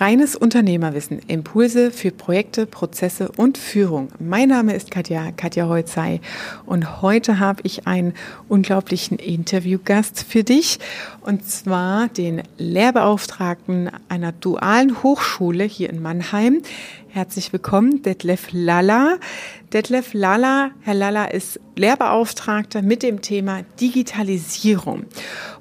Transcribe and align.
Reines 0.00 0.34
Unternehmerwissen, 0.34 1.18
Impulse 1.26 1.90
für 1.90 2.10
Projekte, 2.10 2.64
Prozesse 2.64 3.30
und 3.36 3.58
Führung. 3.58 4.08
Mein 4.18 4.48
Name 4.48 4.74
ist 4.74 4.90
Katja, 4.90 5.30
Katja 5.30 5.68
Holzei 5.68 6.22
und 6.64 7.02
heute 7.02 7.38
habe 7.38 7.60
ich 7.64 7.86
einen 7.86 8.14
unglaublichen 8.48 9.18
Interviewgast 9.18 10.24
für 10.26 10.42
dich 10.42 10.78
und 11.20 11.44
zwar 11.44 12.08
den 12.08 12.40
Lehrbeauftragten 12.56 13.90
einer 14.08 14.32
dualen 14.32 15.02
Hochschule 15.02 15.64
hier 15.64 15.90
in 15.90 16.00
Mannheim. 16.00 16.62
Herzlich 17.12 17.52
willkommen, 17.52 18.02
Detlef 18.02 18.50
Lalla. 18.52 19.16
Detlef 19.72 20.14
Lalla, 20.14 20.70
Herr 20.82 20.94
Lalla 20.94 21.24
ist 21.24 21.58
Lehrbeauftragter 21.74 22.82
mit 22.82 23.02
dem 23.02 23.20
Thema 23.20 23.62
Digitalisierung. 23.80 25.06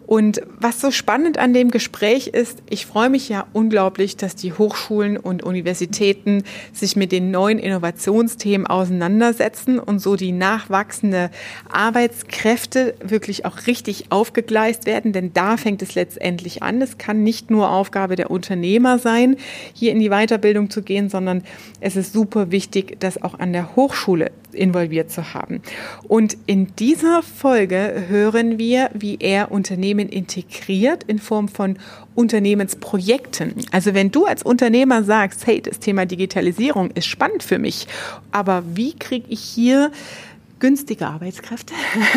Und 0.10 0.42
was 0.60 0.82
so 0.82 0.90
spannend 0.90 1.38
an 1.38 1.54
dem 1.54 1.70
Gespräch 1.70 2.30
ist, 2.30 2.64
ich 2.68 2.88
freue 2.88 3.12
mich 3.12 3.30
ja 3.30 3.46
unglaublich, 3.54 4.18
dass 4.18 4.36
die 4.36 4.54
Hochschulen 4.54 5.18
und 5.18 5.44
Universitäten 5.44 6.44
sich 6.74 6.96
mit 6.96 7.12
den 7.12 7.30
neuen 7.30 7.60
Innovationsthemen 7.60 8.66
auseinandersetzen 8.66 9.78
und 9.78 10.00
so 10.00 10.16
die 10.16 10.32
nachwachsende 10.32 11.30
Arbeitskräfte 11.72 12.96
wirklich 13.04 13.46
auch 13.46 13.68
richtig 13.68 14.12
aufgegleist 14.12 14.88
werden. 14.88 15.14
Denn 15.14 15.32
da 15.32 15.58
fängt 15.58 15.84
es 15.84 15.94
letztendlich 15.94 16.64
an. 16.64 16.82
Es 16.82 16.98
kann 16.98 17.22
nicht 17.22 17.52
nur 17.52 17.70
Aufgabe 17.70 18.16
der 18.16 18.32
Unternehmer 18.32 18.98
sein, 18.98 19.36
hier 19.74 19.92
in 19.92 20.00
die 20.00 20.10
Weiterbildung 20.10 20.72
zu 20.72 20.82
gehen, 20.82 21.10
sondern 21.10 21.39
es 21.80 21.96
ist 21.96 22.14
super 22.14 22.52
wichtig, 22.52 22.98
das 23.00 23.22
auch 23.22 23.40
an 23.40 23.54
der 23.54 23.76
Hochschule 23.76 24.32
involviert 24.52 25.12
zu 25.12 25.34
haben. 25.34 25.62
Und 26.08 26.38
in 26.46 26.76
dieser 26.78 27.22
Folge 27.22 28.06
hören 28.08 28.58
wir, 28.58 28.90
wie 28.94 29.18
er 29.20 29.52
Unternehmen 29.52 30.10
integriert 30.10 31.04
in 31.04 31.20
Form 31.20 31.48
von 31.48 31.78
Unternehmensprojekten. 32.16 33.54
Also 33.72 33.94
wenn 33.94 34.12
du 34.12 34.26
als 34.26 34.44
Unternehmer 34.44 35.04
sagst, 35.04 35.46
hey, 35.48 35.62
das 35.62 35.80
Thema 35.80 36.06
Digitalisierung 36.06 36.92
ist 36.92 37.08
spannend 37.08 37.44
für 37.44 37.60
mich, 37.60 37.88
aber 38.32 38.64
wie 38.74 38.94
kriege 38.98 39.28
ich 39.30 39.42
hier 39.42 39.92
günstige 40.60 41.08
Arbeitskräfte, 41.08 41.74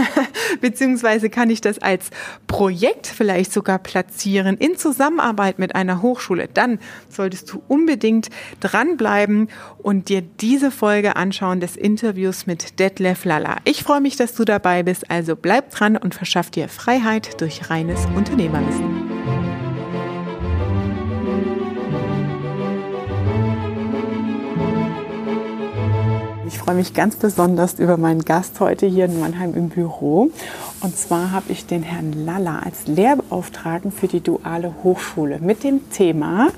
beziehungsweise 0.60 1.30
kann 1.30 1.50
ich 1.50 1.60
das 1.60 1.78
als 1.78 2.10
Projekt 2.46 3.06
vielleicht 3.06 3.52
sogar 3.52 3.78
platzieren 3.78 4.56
in 4.56 4.76
Zusammenarbeit 4.76 5.58
mit 5.58 5.74
einer 5.74 6.02
Hochschule, 6.02 6.48
dann 6.52 6.78
solltest 7.08 7.52
du 7.52 7.62
unbedingt 7.68 8.28
dranbleiben 8.60 9.48
und 9.78 10.08
dir 10.08 10.22
diese 10.22 10.70
Folge 10.70 11.16
anschauen 11.16 11.60
des 11.60 11.76
Interviews 11.76 12.46
mit 12.46 12.78
Detlef 12.78 13.24
Lalla. 13.24 13.56
Ich 13.64 13.82
freue 13.82 14.00
mich, 14.00 14.16
dass 14.16 14.34
du 14.34 14.44
dabei 14.44 14.82
bist, 14.82 15.10
also 15.10 15.36
bleib 15.36 15.70
dran 15.70 15.96
und 15.96 16.14
verschaff 16.14 16.50
dir 16.50 16.68
Freiheit 16.68 17.40
durch 17.40 17.70
reines 17.70 18.06
Unternehmerwissen. 18.16 19.11
Freue 26.62 26.76
mich 26.76 26.94
ganz 26.94 27.16
besonders 27.16 27.80
über 27.80 27.96
meinen 27.96 28.24
Gast 28.24 28.60
heute 28.60 28.86
hier 28.86 29.06
in 29.06 29.18
Mannheim 29.18 29.52
im 29.54 29.68
Büro. 29.68 30.30
Und 30.80 30.96
zwar 30.96 31.32
habe 31.32 31.50
ich 31.50 31.66
den 31.66 31.82
Herrn 31.82 32.12
Lalla 32.24 32.60
als 32.60 32.86
Lehrbeauftragten 32.86 33.90
für 33.90 34.06
die 34.06 34.20
duale 34.20 34.72
Hochschule 34.84 35.40
mit 35.40 35.64
dem 35.64 35.90
Thema 35.90 36.50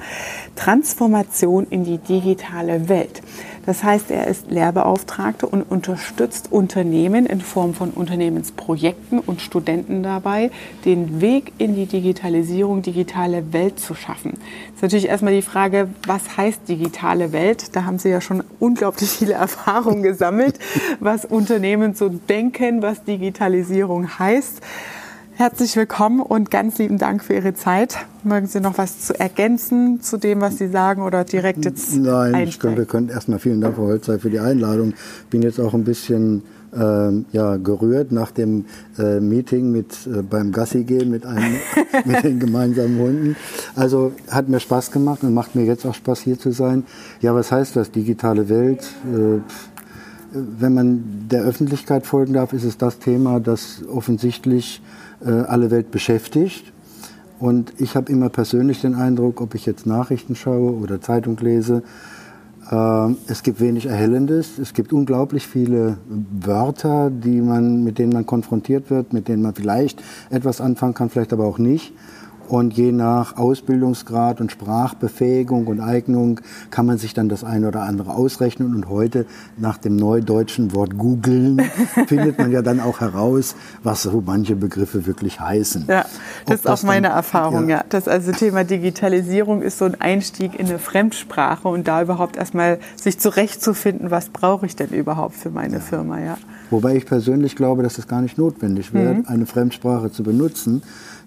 Transformation 0.56 1.66
in 1.70 1.84
die 1.84 1.98
digitale 1.98 2.88
Welt. 2.88 3.22
Das 3.66 3.83
heißt, 3.83 4.10
er 4.10 4.27
ist 4.27 4.50
Lehrbeauftragter 4.50 5.50
und 5.50 5.62
unterstützt 5.62 6.52
Unternehmen 6.52 7.24
in 7.24 7.41
Form 7.41 7.72
von 7.72 7.91
Unternehmensprojekten 7.91 9.20
und 9.20 9.41
Studenten 9.41 10.02
dabei, 10.02 10.50
den 10.84 11.20
Weg 11.20 11.52
in 11.58 11.74
die 11.74 11.86
Digitalisierung, 11.86 12.83
digitale 12.83 13.52
Welt 13.52 13.80
zu 13.80 13.94
schaffen. 13.94 14.33
Das 14.33 14.77
ist 14.77 14.83
natürlich 14.83 15.08
erstmal 15.08 15.34
die 15.34 15.42
Frage, 15.42 15.88
was 16.06 16.36
heißt 16.36 16.68
digitale 16.68 17.33
Welt? 17.33 17.74
Da 17.74 17.84
haben 17.84 17.98
Sie 17.98 18.11
ja 18.11 18.20
schon 18.20 18.44
unglaublich 18.61 19.11
viele 19.11 19.34
Erfahrungen 19.44 20.02
gesammelt, 20.02 20.58
was 21.00 21.24
Unternehmen 21.24 21.94
so 21.94 22.08
denken, 22.08 22.83
was 22.83 23.05
Digitalisierung 23.05 24.18
heißt. 24.18 24.61
Herzlich 25.36 25.74
willkommen 25.74 26.20
und 26.20 26.52
ganz 26.52 26.78
lieben 26.78 26.96
Dank 26.96 27.24
für 27.24 27.34
Ihre 27.34 27.55
Zeit. 27.55 27.96
Mögen 28.22 28.46
Sie 28.46 28.61
noch 28.61 28.78
was 28.78 29.00
zu 29.00 29.18
ergänzen 29.18 30.00
zu 30.00 30.17
dem, 30.17 30.40
was 30.40 30.58
Sie 30.58 30.68
sagen 30.68 31.02
oder 31.02 31.24
direkt 31.24 31.64
jetzt 31.64 31.96
Nein, 31.96 32.46
ich 32.46 32.61
könnte, 32.61 32.78
wir 32.78 32.84
können 32.84 33.08
erstmal 33.08 33.40
vielen 33.40 33.61
Dank, 33.61 33.74
Frau 33.74 33.86
Holzei, 33.86 34.20
für 34.20 34.30
die 34.30 34.39
Einladung. 34.39 34.95
Bin 35.30 35.42
jetzt 35.42 35.58
auch 35.58 35.74
ein 35.74 35.83
bisschen 35.83 36.45
äh, 36.72 37.11
ja, 37.33 37.56
gerührt 37.56 38.12
nach 38.12 38.30
dem 38.30 38.67
äh, 38.96 39.18
Meeting 39.18 39.72
mit, 39.72 40.06
äh, 40.06 40.22
beim 40.22 40.52
Gassi 40.52 40.84
gehen 40.84 41.11
mit, 41.11 41.27
einem, 41.27 41.56
mit 42.05 42.22
den 42.22 42.39
gemeinsamen 42.39 42.96
Hunden. 42.96 43.36
Also 43.74 44.12
hat 44.30 44.48
mir 44.48 44.61
Spaß 44.61 44.92
gemacht 44.92 45.24
und 45.24 45.34
macht 45.34 45.56
mir 45.56 45.64
jetzt 45.64 45.84
auch 45.84 45.95
Spaß, 45.95 46.20
hier 46.20 46.39
zu 46.39 46.52
sein. 46.52 46.84
Ja, 47.20 47.34
was 47.34 47.51
heißt 47.51 47.74
das, 47.74 47.90
digitale 47.90 48.48
Welt? 48.48 48.84
Äh, 49.12 49.40
wenn 50.34 50.74
man 50.74 51.28
der 51.30 51.42
Öffentlichkeit 51.42 52.06
folgen 52.06 52.34
darf, 52.34 52.52
ist 52.52 52.64
es 52.64 52.77
das 52.77 52.98
Thema, 52.98 53.40
das 53.40 53.83
offensichtlich 53.86 54.83
äh, 55.24 55.30
alle 55.30 55.70
Welt 55.70 55.90
beschäftigt. 55.90 56.72
Und 57.39 57.72
ich 57.78 57.95
habe 57.95 58.11
immer 58.11 58.28
persönlich 58.28 58.80
den 58.80 58.95
Eindruck, 58.95 59.40
ob 59.40 59.55
ich 59.55 59.67
jetzt 59.67 59.86
Nachrichten 59.86 60.34
schaue 60.34 60.72
oder 60.72 61.00
Zeitung 61.00 61.36
lese, 61.39 61.83
äh, 62.70 63.14
es 63.27 63.42
gibt 63.42 63.61
wenig 63.61 63.86
Erhellendes. 63.86 64.58
Es 64.58 64.74
gibt 64.74 64.92
unglaublich 64.92 65.46
viele 65.46 65.98
Wörter, 66.40 67.11
die 67.11 67.40
man, 67.40 67.84
mit 67.84 67.98
denen 67.98 68.12
man 68.12 68.27
konfrontiert 68.27 68.90
wird, 68.90 69.12
mit 69.12 69.28
denen 69.28 69.42
man 69.42 69.55
vielleicht 69.55 70.02
etwas 70.30 70.61
anfangen 70.61 70.95
kann, 70.95 71.11
vielleicht 71.11 71.33
aber 71.33 71.45
auch 71.45 71.58
nicht. 71.58 71.92
Und 72.48 72.74
je 72.74 72.92
nach 72.92 73.36
Ausbildungsgrad 73.36 74.40
und 74.40 74.52
Sprachbefähigung 74.52 75.66
und 75.66 75.80
Eignung 75.80 76.40
kann 76.70 76.86
man 76.86 76.98
sich 76.98 77.14
dann 77.14 77.28
das 77.28 77.44
eine 77.44 77.68
oder 77.68 77.82
andere 77.82 78.14
ausrechnen. 78.14 78.74
Und 78.74 78.88
heute 78.88 79.27
nach 79.56 79.78
dem 79.78 79.96
neudeutschen 79.96 80.74
Wort 80.74 80.98
googeln 80.98 81.60
findet 82.06 82.38
man 82.38 82.52
ja 82.52 82.62
dann 82.62 82.80
auch 82.80 83.00
heraus, 83.00 83.56
was 83.83 84.02
so 84.02 84.22
manche 84.24 84.56
Begriffe 84.56 85.06
wirklich 85.06 85.40
heißen. 85.40 85.86
Ja, 85.88 86.04
das 86.46 86.60
ist 86.60 86.68
auch 86.68 86.83
meine 86.83 87.08
dann, 87.08 87.16
Erfahrung. 87.16 87.68
Ja. 87.68 87.78
ja. 87.78 87.84
Das 87.88 88.08
also 88.08 88.33
Thema 88.33 88.64
Digitalisierung 88.64 89.62
ist 89.62 89.78
so 89.78 89.86
ein 89.86 90.00
Einstieg 90.00 90.58
in 90.58 90.66
eine 90.66 90.78
Fremdsprache 90.78 91.68
und 91.68 91.88
da 91.88 92.02
überhaupt 92.02 92.36
erstmal 92.36 92.78
sich 92.96 93.18
zurechtzufinden, 93.18 94.10
was 94.10 94.28
brauche 94.28 94.66
ich 94.66 94.77
denn 94.77 94.90
überhaupt 94.90 95.34
für 95.34 95.50
meine 95.50 95.77
ja. 95.77 95.80
Firma. 95.80 96.20
Ja. 96.20 96.38
Wobei 96.70 96.96
ich 96.96 97.06
persönlich 97.06 97.56
glaube, 97.56 97.83
dass 97.83 97.98
es 97.98 98.08
gar 98.08 98.20
nicht 98.20 98.38
notwendig 98.38 98.92
wird, 98.92 99.18
mhm. 99.18 99.24
eine 99.27 99.46
Fremdsprache 99.46 100.10
zu 100.10 100.22
benutzen 100.22 100.83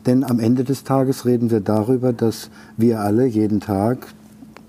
denn 0.08 0.24
am 0.24 0.40
Ende 0.40 0.64
des 0.64 0.84
Tages 0.84 1.26
reden 1.26 1.52
wir 1.52 1.60
darüber, 1.60 2.14
dass 2.14 2.50
wir 2.78 3.02
alle 3.02 3.26
jeden 3.26 3.60
Tag 3.60 4.08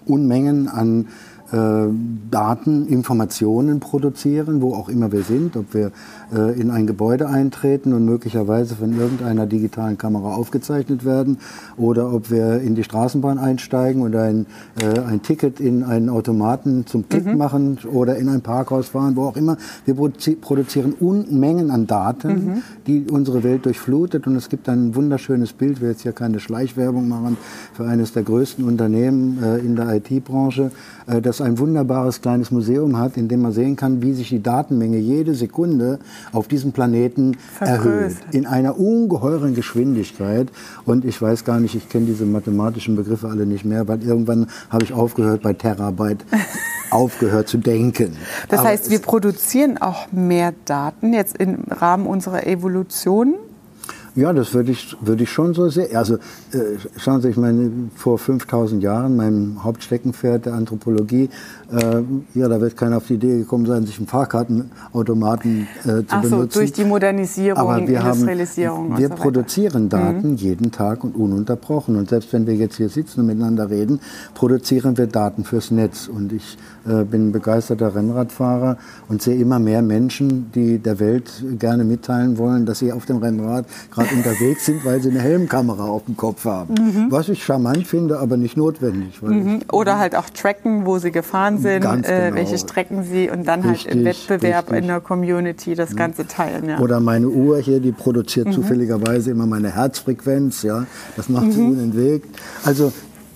Unmengen 0.04 0.68
an 0.68 1.06
Daten, 1.50 2.86
Informationen 2.86 3.80
produzieren, 3.80 4.60
wo 4.60 4.74
auch 4.74 4.88
immer 4.88 5.12
wir 5.12 5.22
sind, 5.22 5.56
ob 5.56 5.72
wir 5.72 5.92
äh, 6.34 6.60
in 6.60 6.70
ein 6.70 6.86
Gebäude 6.86 7.28
eintreten 7.28 7.94
und 7.94 8.04
möglicherweise 8.04 8.74
von 8.74 8.98
irgendeiner 8.98 9.46
digitalen 9.46 9.96
Kamera 9.96 10.34
aufgezeichnet 10.34 11.06
werden 11.06 11.38
oder 11.78 12.12
ob 12.12 12.30
wir 12.30 12.60
in 12.60 12.74
die 12.74 12.84
Straßenbahn 12.84 13.38
einsteigen 13.38 14.02
und 14.02 14.14
ein, 14.14 14.46
äh, 14.80 15.00
ein 15.00 15.22
Ticket 15.22 15.58
in 15.58 15.84
einen 15.84 16.10
Automaten 16.10 16.86
zum 16.86 17.08
Klick 17.08 17.24
mhm. 17.24 17.38
machen 17.38 17.78
oder 17.90 18.16
in 18.16 18.28
ein 18.28 18.42
Parkhaus 18.42 18.88
fahren, 18.88 19.16
wo 19.16 19.24
auch 19.24 19.36
immer. 19.36 19.56
Wir 19.86 19.94
produzieren 19.94 20.92
Unmengen 21.00 21.70
an 21.70 21.86
Daten, 21.86 22.28
mhm. 22.28 22.62
die 22.86 23.06
unsere 23.10 23.42
Welt 23.42 23.64
durchflutet 23.64 24.26
und 24.26 24.36
es 24.36 24.50
gibt 24.50 24.68
ein 24.68 24.94
wunderschönes 24.94 25.54
Bild, 25.54 25.80
will 25.80 25.90
jetzt 25.90 26.02
hier 26.02 26.12
keine 26.12 26.40
Schleichwerbung 26.40 27.08
machen, 27.08 27.38
für 27.72 27.86
eines 27.86 28.12
der 28.12 28.22
größten 28.22 28.64
Unternehmen 28.64 29.42
äh, 29.42 29.58
in 29.58 29.76
der 29.76 29.94
IT-Branche, 29.94 30.70
äh, 31.06 31.22
das 31.38 31.46
ein 31.46 31.58
wunderbares 31.58 32.20
kleines 32.20 32.50
Museum 32.50 32.98
hat, 32.98 33.16
in 33.16 33.28
dem 33.28 33.42
man 33.42 33.52
sehen 33.52 33.76
kann, 33.76 34.02
wie 34.02 34.12
sich 34.12 34.28
die 34.28 34.42
Datenmenge 34.42 34.98
jede 34.98 35.34
Sekunde 35.34 35.98
auf 36.32 36.48
diesem 36.48 36.72
Planeten 36.72 37.36
erhöht. 37.60 38.16
In 38.32 38.46
einer 38.46 38.78
ungeheuren 38.78 39.54
Geschwindigkeit. 39.54 40.48
Und 40.84 41.04
ich 41.04 41.20
weiß 41.20 41.44
gar 41.44 41.60
nicht, 41.60 41.74
ich 41.74 41.88
kenne 41.88 42.06
diese 42.06 42.24
mathematischen 42.24 42.96
Begriffe 42.96 43.28
alle 43.28 43.46
nicht 43.46 43.64
mehr, 43.64 43.86
weil 43.88 44.02
irgendwann 44.02 44.48
habe 44.70 44.84
ich 44.84 44.92
aufgehört 44.92 45.42
bei 45.42 45.52
Terabyte. 45.52 46.24
aufgehört 46.90 47.48
zu 47.48 47.58
denken. 47.58 48.16
Das 48.48 48.64
heißt, 48.64 48.90
wir 48.90 49.00
produzieren 49.00 49.76
auch 49.76 50.10
mehr 50.10 50.54
Daten 50.64 51.12
jetzt 51.12 51.36
im 51.36 51.64
Rahmen 51.68 52.06
unserer 52.06 52.46
Evolution? 52.46 53.34
Ja, 54.18 54.32
das 54.32 54.52
würde 54.52 54.72
ich, 54.72 54.96
würde 55.00 55.22
ich 55.22 55.30
schon 55.30 55.54
so 55.54 55.68
sehen. 55.68 55.94
Also 55.94 56.16
äh, 56.16 56.76
schauen 56.96 57.22
Sie, 57.22 57.28
ich 57.28 57.36
meine, 57.36 57.70
vor 57.94 58.18
5000 58.18 58.82
Jahren, 58.82 59.14
meinem 59.14 59.62
Hauptsteckenpferd 59.62 60.46
der 60.46 60.54
Anthropologie, 60.54 61.30
äh, 61.70 62.02
ja, 62.34 62.48
da 62.48 62.60
wird 62.60 62.76
keiner 62.76 62.96
auf 62.96 63.06
die 63.06 63.14
Idee 63.14 63.38
gekommen 63.38 63.66
sein, 63.66 63.86
sich 63.86 63.98
einen 63.98 64.08
Fahrkartenautomaten 64.08 65.68
äh, 65.82 65.84
zu 65.84 66.04
Ach 66.08 66.24
so, 66.24 66.30
benutzen. 66.30 66.58
durch 66.58 66.72
die 66.72 66.84
Modernisierung, 66.84 67.58
Aber 67.58 67.76
wir 67.86 68.00
Industrialisierung. 68.00 68.90
Haben, 68.90 68.98
wir 68.98 69.08
so 69.08 69.14
produzieren 69.14 69.88
Daten 69.88 70.30
mhm. 70.30 70.36
jeden 70.36 70.72
Tag 70.72 71.04
und 71.04 71.14
ununterbrochen. 71.14 71.94
Und 71.94 72.08
selbst 72.08 72.32
wenn 72.32 72.48
wir 72.48 72.56
jetzt 72.56 72.76
hier 72.76 72.88
sitzen 72.88 73.20
und 73.20 73.26
miteinander 73.26 73.70
reden, 73.70 74.00
produzieren 74.34 74.98
wir 74.98 75.06
Daten 75.06 75.44
fürs 75.44 75.70
Netz. 75.70 76.08
Und 76.08 76.32
ich 76.32 76.58
äh, 76.88 77.04
bin 77.04 77.30
begeisterter 77.30 77.94
Rennradfahrer 77.94 78.78
und 79.08 79.22
sehe 79.22 79.36
immer 79.36 79.60
mehr 79.60 79.82
Menschen, 79.82 80.50
die 80.56 80.78
der 80.80 80.98
Welt 80.98 81.30
gerne 81.60 81.84
mitteilen 81.84 82.36
wollen, 82.36 82.66
dass 82.66 82.80
sie 82.80 82.90
auf 82.92 83.06
dem 83.06 83.18
Rennrad 83.18 83.66
gerade 83.92 84.07
Fahrrad 84.08 84.12
unterwegs 84.12 84.66
sind, 84.66 84.84
weil 84.84 85.00
sie 85.00 85.10
eine 85.10 85.20
Helmkamera 85.20 85.84
auf 85.84 86.04
dem 86.04 86.16
Kopf 86.16 86.44
haben. 86.44 86.74
Mhm. 86.74 87.06
Was 87.10 87.28
ich 87.28 87.44
charmant 87.44 87.86
finde, 87.86 88.18
aber 88.18 88.36
nicht 88.36 88.56
notwendig. 88.56 89.22
Mhm. 89.22 89.60
Oder 89.72 89.98
halt 89.98 90.16
auch 90.16 90.30
tracken, 90.30 90.86
wo 90.86 90.98
sie 90.98 91.10
gefahren 91.10 91.58
sind, 91.58 91.84
äh, 91.84 92.02
genau. 92.02 92.08
äh, 92.08 92.34
welche 92.34 92.58
Strecken 92.58 93.04
sie 93.04 93.30
und 93.30 93.46
dann 93.46 93.62
richtig, 93.62 93.86
halt 93.86 93.96
im 93.96 94.04
Wettbewerb 94.04 94.66
richtig. 94.66 94.82
in 94.82 94.86
der 94.88 95.00
Community 95.00 95.74
das 95.74 95.96
Ganze 95.96 96.26
teilen. 96.26 96.68
Ja. 96.68 96.78
Oder 96.80 97.00
meine 97.00 97.28
Uhr 97.28 97.58
hier, 97.58 97.80
die 97.80 97.92
produziert 97.92 98.48
mhm. 98.48 98.52
zufälligerweise 98.52 99.30
immer 99.30 99.46
meine 99.46 99.74
Herzfrequenz. 99.74 100.62
Ja, 100.62 100.86
das 101.16 101.28
macht 101.28 101.52
sie 101.52 101.60
mhm. 101.60 101.72
unentwegt. 101.72 102.38
Also 102.64 102.92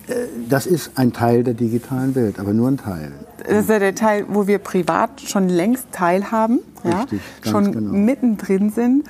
äh, 0.07 0.13
das 0.49 0.65
ist 0.65 0.91
ein 0.95 1.13
Teil 1.13 1.43
der 1.43 1.53
digitalen 1.53 2.15
Welt, 2.15 2.39
aber 2.39 2.53
nur 2.53 2.69
ein 2.69 2.77
Teil. 2.77 3.11
Das 3.45 3.63
ist 3.63 3.69
ja 3.69 3.79
der 3.79 3.95
Teil, 3.95 4.25
wo 4.29 4.47
wir 4.47 4.57
privat 4.59 5.21
schon 5.21 5.49
längst 5.49 5.87
teilhaben, 5.91 6.59
Richtig, 6.85 7.19
ja, 7.43 7.51
schon 7.51 7.71
genau. 7.71 7.93
mittendrin 7.93 8.69
sind. 8.69 9.03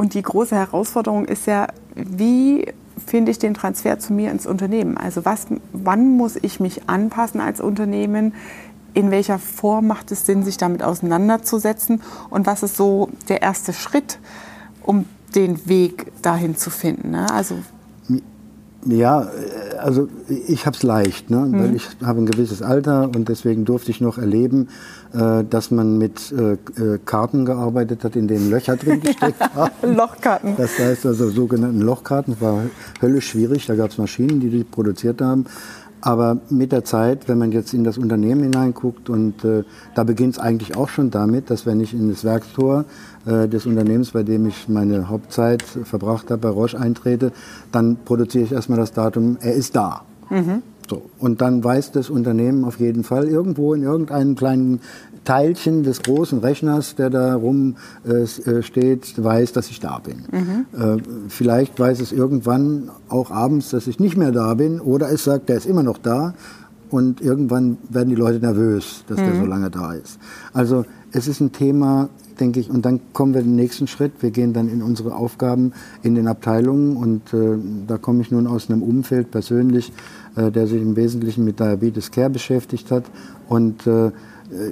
Und 0.00 0.14
die 0.14 0.22
große 0.22 0.56
Herausforderung 0.56 1.26
ist 1.26 1.46
ja, 1.46 1.66
wie 1.94 2.72
finde 3.06 3.32
ich 3.32 3.38
den 3.38 3.52
Transfer 3.52 3.98
zu 3.98 4.14
mir 4.14 4.30
ins 4.30 4.46
Unternehmen? 4.46 4.96
Also 4.96 5.26
was, 5.26 5.46
wann 5.74 6.16
muss 6.16 6.36
ich 6.40 6.58
mich 6.58 6.88
anpassen 6.88 7.38
als 7.38 7.60
Unternehmen? 7.60 8.32
In 8.94 9.10
welcher 9.10 9.38
Form 9.38 9.88
macht 9.88 10.10
es 10.10 10.24
Sinn, 10.24 10.42
sich 10.42 10.56
damit 10.56 10.82
auseinanderzusetzen? 10.82 12.00
Und 12.30 12.46
was 12.46 12.62
ist 12.62 12.78
so 12.78 13.10
der 13.28 13.42
erste 13.42 13.74
Schritt, 13.74 14.18
um 14.82 15.04
den 15.34 15.68
Weg 15.68 16.10
dahin 16.22 16.56
zu 16.56 16.70
finden? 16.70 17.10
Ne? 17.10 17.30
Also 17.30 17.56
ja, 18.86 19.28
also 19.80 20.08
ich 20.46 20.66
habe 20.66 20.76
es 20.76 20.82
leicht, 20.82 21.30
ne? 21.30 21.38
Mhm. 21.38 21.58
weil 21.58 21.74
ich 21.74 21.88
habe 22.02 22.20
ein 22.20 22.26
gewisses 22.26 22.62
Alter 22.62 23.10
und 23.14 23.28
deswegen 23.28 23.64
durfte 23.64 23.90
ich 23.90 24.00
noch 24.00 24.18
erleben, 24.18 24.68
äh, 25.12 25.44
dass 25.44 25.70
man 25.70 25.98
mit 25.98 26.32
äh, 26.32 26.52
äh 26.52 26.98
Karten 27.04 27.44
gearbeitet 27.44 28.04
hat, 28.04 28.16
in 28.16 28.28
denen 28.28 28.50
Löcher 28.50 28.76
drin 28.76 29.00
gesteckt 29.04 29.40
haben. 29.54 29.94
Lochkarten. 29.94 30.54
Das 30.56 30.78
heißt 30.78 31.06
also 31.06 31.30
sogenannten 31.30 31.80
Lochkarten. 31.80 32.34
Das 32.34 32.42
war 32.42 32.62
höllisch 33.00 33.30
schwierig. 33.30 33.66
Da 33.66 33.74
gab 33.74 33.90
es 33.90 33.98
Maschinen, 33.98 34.40
die 34.40 34.50
die 34.50 34.64
produziert 34.64 35.20
haben. 35.20 35.46
Aber 36.00 36.38
mit 36.48 36.72
der 36.72 36.84
Zeit, 36.84 37.28
wenn 37.28 37.38
man 37.38 37.52
jetzt 37.52 37.74
in 37.74 37.84
das 37.84 37.98
Unternehmen 37.98 38.42
hineinguckt, 38.42 39.10
und 39.10 39.44
äh, 39.44 39.64
da 39.94 40.04
beginnt 40.04 40.34
es 40.34 40.38
eigentlich 40.38 40.76
auch 40.76 40.88
schon 40.88 41.10
damit, 41.10 41.50
dass 41.50 41.66
wenn 41.66 41.80
ich 41.80 41.92
in 41.92 42.08
das 42.08 42.24
Werkstor 42.24 42.84
äh, 43.26 43.48
des 43.48 43.66
Unternehmens, 43.66 44.12
bei 44.12 44.22
dem 44.22 44.46
ich 44.46 44.68
meine 44.68 45.08
Hauptzeit 45.08 45.62
verbracht 45.62 46.30
habe, 46.30 46.40
bei 46.40 46.48
Roche 46.48 46.78
eintrete, 46.78 47.32
dann 47.70 47.98
produziere 48.04 48.44
ich 48.44 48.52
erstmal 48.52 48.78
das 48.78 48.92
Datum, 48.92 49.36
er 49.40 49.54
ist 49.54 49.76
da. 49.76 50.02
Mhm. 50.30 50.62
So. 50.90 51.02
Und 51.18 51.40
dann 51.40 51.62
weiß 51.62 51.92
das 51.92 52.10
Unternehmen 52.10 52.64
auf 52.64 52.80
jeden 52.80 53.04
Fall 53.04 53.28
irgendwo 53.28 53.74
in 53.74 53.84
irgendeinem 53.84 54.34
kleinen 54.34 54.80
Teilchen 55.24 55.84
des 55.84 56.02
großen 56.02 56.40
Rechners, 56.40 56.96
der 56.96 57.10
da 57.10 57.36
rum 57.36 57.76
äh, 58.04 58.22
äh, 58.22 58.62
steht, 58.62 59.22
weiß, 59.22 59.52
dass 59.52 59.70
ich 59.70 59.78
da 59.78 60.00
bin. 60.00 60.24
Mhm. 60.32 60.66
Äh, 60.76 61.02
vielleicht 61.28 61.78
weiß 61.78 62.00
es 62.00 62.10
irgendwann 62.10 62.90
auch 63.08 63.30
abends, 63.30 63.70
dass 63.70 63.86
ich 63.86 64.00
nicht 64.00 64.16
mehr 64.16 64.32
da 64.32 64.54
bin, 64.54 64.80
oder 64.80 65.12
es 65.12 65.22
sagt, 65.22 65.48
der 65.48 65.58
ist 65.58 65.66
immer 65.66 65.84
noch 65.84 65.98
da. 65.98 66.34
Und 66.90 67.20
irgendwann 67.20 67.78
werden 67.88 68.08
die 68.08 68.16
Leute 68.16 68.40
nervös, 68.40 69.04
dass 69.06 69.20
mhm. 69.20 69.26
der 69.26 69.34
so 69.36 69.46
lange 69.46 69.70
da 69.70 69.92
ist. 69.92 70.18
Also 70.52 70.84
es 71.12 71.28
ist 71.28 71.40
ein 71.40 71.52
Thema, 71.52 72.08
denke 72.40 72.58
ich, 72.58 72.70
und 72.70 72.84
dann 72.84 73.00
kommen 73.12 73.34
wir 73.34 73.42
den 73.42 73.54
nächsten 73.54 73.86
Schritt. 73.86 74.12
Wir 74.20 74.30
gehen 74.30 74.52
dann 74.52 74.68
in 74.68 74.82
unsere 74.82 75.14
Aufgaben 75.14 75.72
in 76.02 76.16
den 76.16 76.26
Abteilungen 76.26 76.96
und 76.96 77.32
äh, 77.32 77.58
da 77.86 77.98
komme 77.98 78.22
ich 78.22 78.32
nun 78.32 78.48
aus 78.48 78.70
einem 78.70 78.82
Umfeld 78.82 79.30
persönlich, 79.30 79.92
äh, 80.36 80.50
der 80.50 80.66
sich 80.66 80.80
im 80.80 80.96
Wesentlichen 80.96 81.44
mit 81.44 81.60
Diabetes 81.60 82.10
Care 82.10 82.30
beschäftigt 82.30 82.90
hat 82.90 83.04
und 83.48 83.86
äh, 83.86 84.06
äh, 84.06 84.10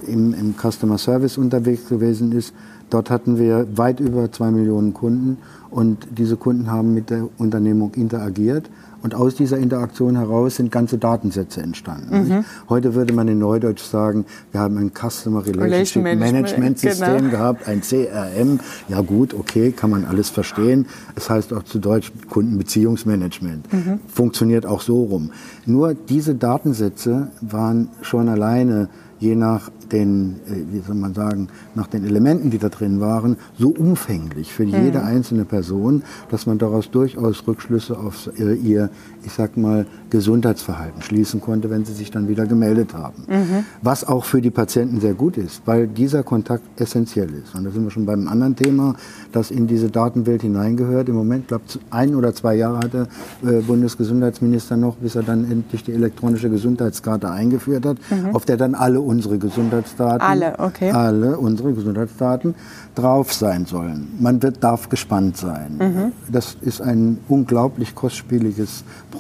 im, 0.07 0.35
im 0.35 0.55
Customer 0.57 0.99
Service 0.99 1.39
unterwegs 1.39 1.89
gewesen 1.89 2.33
ist. 2.33 2.55
Dort 2.91 3.11
hatten 3.11 3.39
wir 3.39 3.67
weit 3.77 4.01
über 4.01 4.31
zwei 4.33 4.51
Millionen 4.51 4.95
Kunden 4.95 5.39
und 5.71 6.07
diese 6.11 6.37
Kunden 6.37 6.71
haben 6.71 6.95
mit 6.95 7.11
der 7.11 7.29
Unternehmung 7.39 7.93
interagiert. 7.95 8.71
Und 9.03 9.15
aus 9.15 9.35
dieser 9.35 9.59
Interaktion 9.59 10.17
heraus 10.17 10.57
sind 10.57 10.73
ganze 10.73 10.99
Datensätze 10.99 11.63
entstanden. 11.63 12.29
Mhm. 12.29 12.45
Heute 12.69 12.95
würde 12.95 13.13
man 13.13 13.29
in 13.29 13.39
Neudeutsch 13.39 13.83
sagen, 13.83 14.25
wir 14.53 14.61
haben 14.61 14.77
ein 14.77 14.91
Customer 14.93 15.47
Relationship 15.47 16.19
Management, 16.19 16.79
System 16.79 17.17
genau. 17.17 17.31
gehabt, 17.31 17.69
ein 17.69 17.83
CRM. 17.83 18.61
Ja 18.89 19.01
gut, 19.01 19.35
okay, 19.35 19.73
kann 19.73 19.91
man 19.91 20.05
alles 20.05 20.31
verstehen. 20.31 20.87
Es 21.15 21.31
heißt 21.31 21.53
auch 21.53 21.63
zu 21.63 21.79
Deutsch 21.79 22.13
Kundenbeziehungsmanagement. 22.29 23.73
Mhm. 23.73 24.01
Funktioniert 24.09 24.67
auch 24.67 24.81
so 24.81 25.05
rum. 25.05 25.31
Nur 25.65 25.95
diese 25.95 26.35
Datensätze 26.35 27.29
waren 27.41 27.89
schon 28.03 28.29
alleine 28.29 28.89
je 29.21 29.35
nach 29.35 29.71
den, 29.93 30.37
äh, 30.47 30.73
wie 30.73 30.81
soll 30.81 30.95
man 30.95 31.15
sagen, 31.15 31.49
nach 31.75 31.87
den 31.87 32.05
Elementen, 32.05 32.51
die 32.51 32.59
da 32.59 32.69
drin 32.69 33.01
waren, 33.01 33.37
so 33.59 33.71
umfänglich 33.71 34.53
für 34.53 34.65
jede 34.65 34.99
mhm. 34.99 35.05
einzelne 35.05 35.45
Person, 35.45 36.03
dass 36.31 36.47
man 36.47 36.59
daraus 36.59 36.91
durchaus 36.91 37.47
Rückschlüsse 37.47 37.99
auf 37.99 38.31
ihr, 38.39 38.91
ich 39.29 39.35
sag 39.35 39.57
mal, 39.57 39.87
Gesundheitsverhalten 40.11 41.03
schließen 41.03 41.41
konnte, 41.41 41.69
wenn 41.69 41.85
sie 41.85 41.93
sich 41.93 42.11
dann 42.11 42.29
wieder 42.29 42.47
gemeldet 42.47 42.95
haben. 42.95 43.25
Mhm. 43.29 43.65
Was 43.83 44.05
auch 44.09 44.25
für 44.25 44.41
die 44.41 44.51
Patienten 44.51 45.01
sehr 45.01 45.13
gut 45.13 45.37
ist, 45.37 45.63
weil 45.67 45.87
dieser 45.87 46.23
Kontakt 46.23 46.63
essentiell 46.81 47.29
ist. 47.35 47.55
Und 47.55 47.65
da 47.65 47.71
sind 47.71 47.85
wir 47.85 47.91
schon 47.91 48.07
beim 48.07 48.27
anderen 48.27 48.57
Thema, 48.57 48.95
das 49.33 49.51
in 49.51 49.67
diese 49.67 49.91
Datenwelt 49.91 50.43
hineingehört. 50.43 51.11
Im 51.11 51.15
Moment, 51.15 51.49
glaube 51.49 51.65
ich, 51.69 51.79
ein 51.91 52.15
oder 52.15 52.35
zwei 52.35 52.55
Jahre 52.55 52.79
hat 52.79 52.95
der 52.95 53.09
äh, 53.45 53.61
Bundesgesundheitsminister 53.61 54.77
noch, 54.79 54.97
bis 54.97 55.15
er 55.15 55.23
dann 55.23 55.51
endlich 55.51 55.85
die 55.85 55.93
elektronische 55.93 56.49
Gesundheitskarte 56.49 57.31
eingeführt 57.31 57.85
hat, 57.85 57.99
mhm. 58.11 58.35
auf 58.35 58.47
der 58.47 58.57
dann 58.57 58.75
alle 58.75 59.03
unsere 59.03 59.37
Gesundheitsdaten, 59.39 60.23
alle, 60.23 60.59
okay. 60.59 60.91
alle 60.91 61.37
unsere 61.37 61.75
Gesundheitsdaten 61.75 62.55
drauf 62.95 63.35
sein 63.35 63.67
sollen. 63.67 64.09
Man 64.19 64.43
wird, 64.43 64.65
darf 64.65 64.89
gespannt 64.89 65.37
sein. 65.37 65.77
Mhm. 65.79 66.13
Das 66.33 66.57
ist 66.63 66.81
ein 66.81 67.19
unglaublich 67.29 67.95
kostspieliges 67.95 68.85
Projekt. 69.11 69.18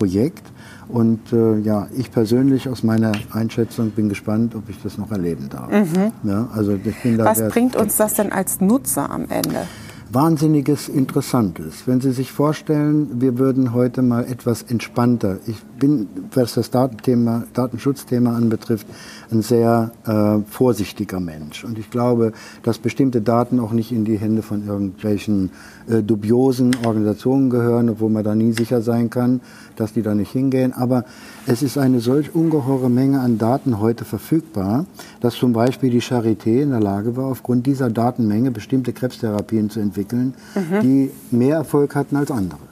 Und 0.89 1.33
äh, 1.33 1.59
ja, 1.59 1.87
ich 1.97 2.11
persönlich 2.11 2.69
aus 2.69 2.83
meiner 2.83 3.13
Einschätzung 3.31 3.91
bin 3.91 4.09
gespannt, 4.09 4.55
ob 4.55 4.69
ich 4.69 4.81
das 4.83 4.97
noch 4.97 5.11
erleben 5.11 5.49
darf. 5.51 5.71
Mhm. 5.71 6.13
Ja, 6.25 6.49
also 6.55 6.79
ich 6.83 7.03
bin 7.03 7.19
da 7.19 7.27
Was 7.27 7.47
bringt 7.49 7.77
uns 7.77 7.97
das 7.97 8.15
denn 8.15 8.33
als 8.33 8.61
Nutzer 8.61 9.11
am 9.11 9.27
Ende? 9.29 9.67
Wahnsinniges 10.11 10.89
Interessantes. 10.89 11.83
Wenn 11.87 12.01
Sie 12.01 12.13
sich 12.13 12.33
vorstellen, 12.33 13.21
wir 13.21 13.39
würden 13.39 13.75
heute 13.75 14.01
mal 14.01 14.25
etwas 14.25 14.63
entspannter. 14.63 15.39
Ich 15.47 15.57
bin, 15.79 16.09
was 16.35 16.55
das 16.55 16.71
Datenthema, 16.71 17.45
Datenschutzthema 17.55 18.35
anbetrifft, 18.35 18.87
ein 19.31 19.43
sehr 19.43 19.93
äh, 20.07 20.43
vorsichtiger 20.51 21.21
Mensch. 21.21 21.65
Und 21.65 21.79
ich 21.79 21.91
glaube, 21.91 22.33
dass 22.63 22.79
bestimmte 22.79 23.21
Daten 23.21 23.61
auch 23.61 23.73
nicht 23.73 23.93
in 23.93 24.05
die 24.05 24.19
Hände 24.19 24.43
von 24.43 24.67
irgendwelchen 24.67 25.51
äh, 25.89 26.03
dubiosen 26.03 26.77
Organisationen 26.85 27.51
gehören, 27.51 27.89
obwohl 27.91 28.11
man 28.11 28.25
da 28.25 28.35
nie 28.35 28.53
sicher 28.53 28.83
sein 28.83 29.11
kann, 29.11 29.41
dass 29.77 29.93
die 29.93 30.03
da 30.03 30.15
nicht 30.15 30.33
hingehen. 30.33 30.73
Aber 30.73 31.05
es 31.47 31.63
ist 31.63 31.79
eine 31.79 32.01
solch 32.01 32.35
ungeheure 32.35 32.91
Menge 32.91 33.21
an 33.21 33.39
Daten 33.39 33.81
heute 33.81 34.05
verfügbar, 34.05 34.87
dass 35.21 35.35
zum 35.35 35.53
Beispiel 35.53 35.91
die 35.91 36.03
Charité 36.03 36.63
in 36.63 36.71
der 36.71 36.81
Lage 36.81 37.17
war, 37.17 37.27
aufgrund 37.27 37.67
dieser 37.67 37.91
Datenmenge 37.91 38.51
bestimmte 38.51 38.93
Krebstherapien 38.93 39.71
zu 39.71 39.81
entwickeln, 39.81 40.35
mhm. 40.55 40.81
die 40.83 41.11
mehr 41.31 41.57
Erfolg 41.57 41.95
hatten 41.95 42.17
als 42.17 42.31
andere. 42.31 42.68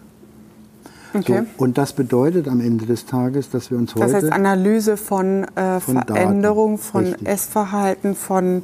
Okay. 1.15 1.43
So, 1.57 1.65
und 1.65 1.79
das 1.79 1.93
bedeutet 1.93 2.49
am 2.49 2.61
Ende 2.61 2.87
des 2.87 3.07
Tages, 3.07 3.51
dass 3.51 3.71
wir 3.71 3.79
uns 3.79 3.95
heute. 3.95 4.07
Das 4.07 4.15
heißt 4.15 4.33
Analyse 4.33 4.97
von, 4.97 5.45
äh, 5.57 5.81
von 5.81 6.03
Veränderung, 6.07 6.79
von 6.79 7.07
Richtig. 7.07 7.29
Essverhalten, 7.29 8.15
von 8.15 8.63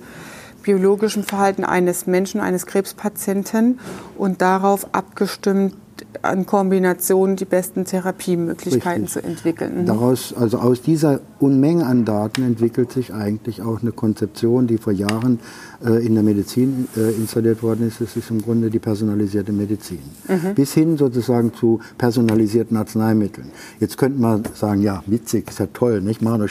biologischem 0.62 1.24
Verhalten 1.24 1.64
eines 1.64 2.06
Menschen, 2.06 2.40
eines 2.40 2.66
Krebspatienten 2.66 3.80
und 4.16 4.42
darauf 4.42 4.86
abgestimmt 4.92 5.74
an 6.22 6.46
Kombinationen 6.46 7.36
die 7.36 7.44
besten 7.44 7.84
Therapiemöglichkeiten 7.84 9.04
Richtig. 9.04 9.22
zu 9.22 9.26
entwickeln. 9.28 9.82
Mhm. 9.82 9.86
Daraus, 9.86 10.34
also 10.34 10.58
aus 10.58 10.82
dieser 10.82 11.20
Unmenge 11.38 11.86
an 11.86 12.04
Daten 12.04 12.42
entwickelt 12.42 12.92
sich 12.92 13.12
eigentlich 13.12 13.62
auch 13.62 13.80
eine 13.80 13.92
Konzeption, 13.92 14.66
die 14.66 14.78
vor 14.78 14.92
Jahren 14.92 15.40
äh, 15.84 16.04
in 16.04 16.14
der 16.14 16.22
Medizin 16.22 16.88
äh, 16.96 17.12
installiert 17.12 17.62
worden 17.62 17.88
ist. 17.88 18.00
Das 18.00 18.16
ist 18.16 18.30
im 18.30 18.42
Grunde 18.42 18.70
die 18.70 18.78
personalisierte 18.78 19.52
Medizin. 19.52 20.00
Mhm. 20.28 20.54
Bis 20.54 20.74
hin 20.74 20.96
sozusagen 20.96 21.52
zu 21.54 21.80
personalisierten 21.98 22.76
Arzneimitteln. 22.76 23.50
Jetzt 23.80 23.98
könnte 23.98 24.20
man 24.20 24.44
sagen, 24.54 24.82
ja, 24.82 25.02
witzig, 25.06 25.48
ist 25.48 25.58
ja 25.58 25.66
toll, 25.72 26.00
nicht? 26.00 26.22
Machen 26.22 26.42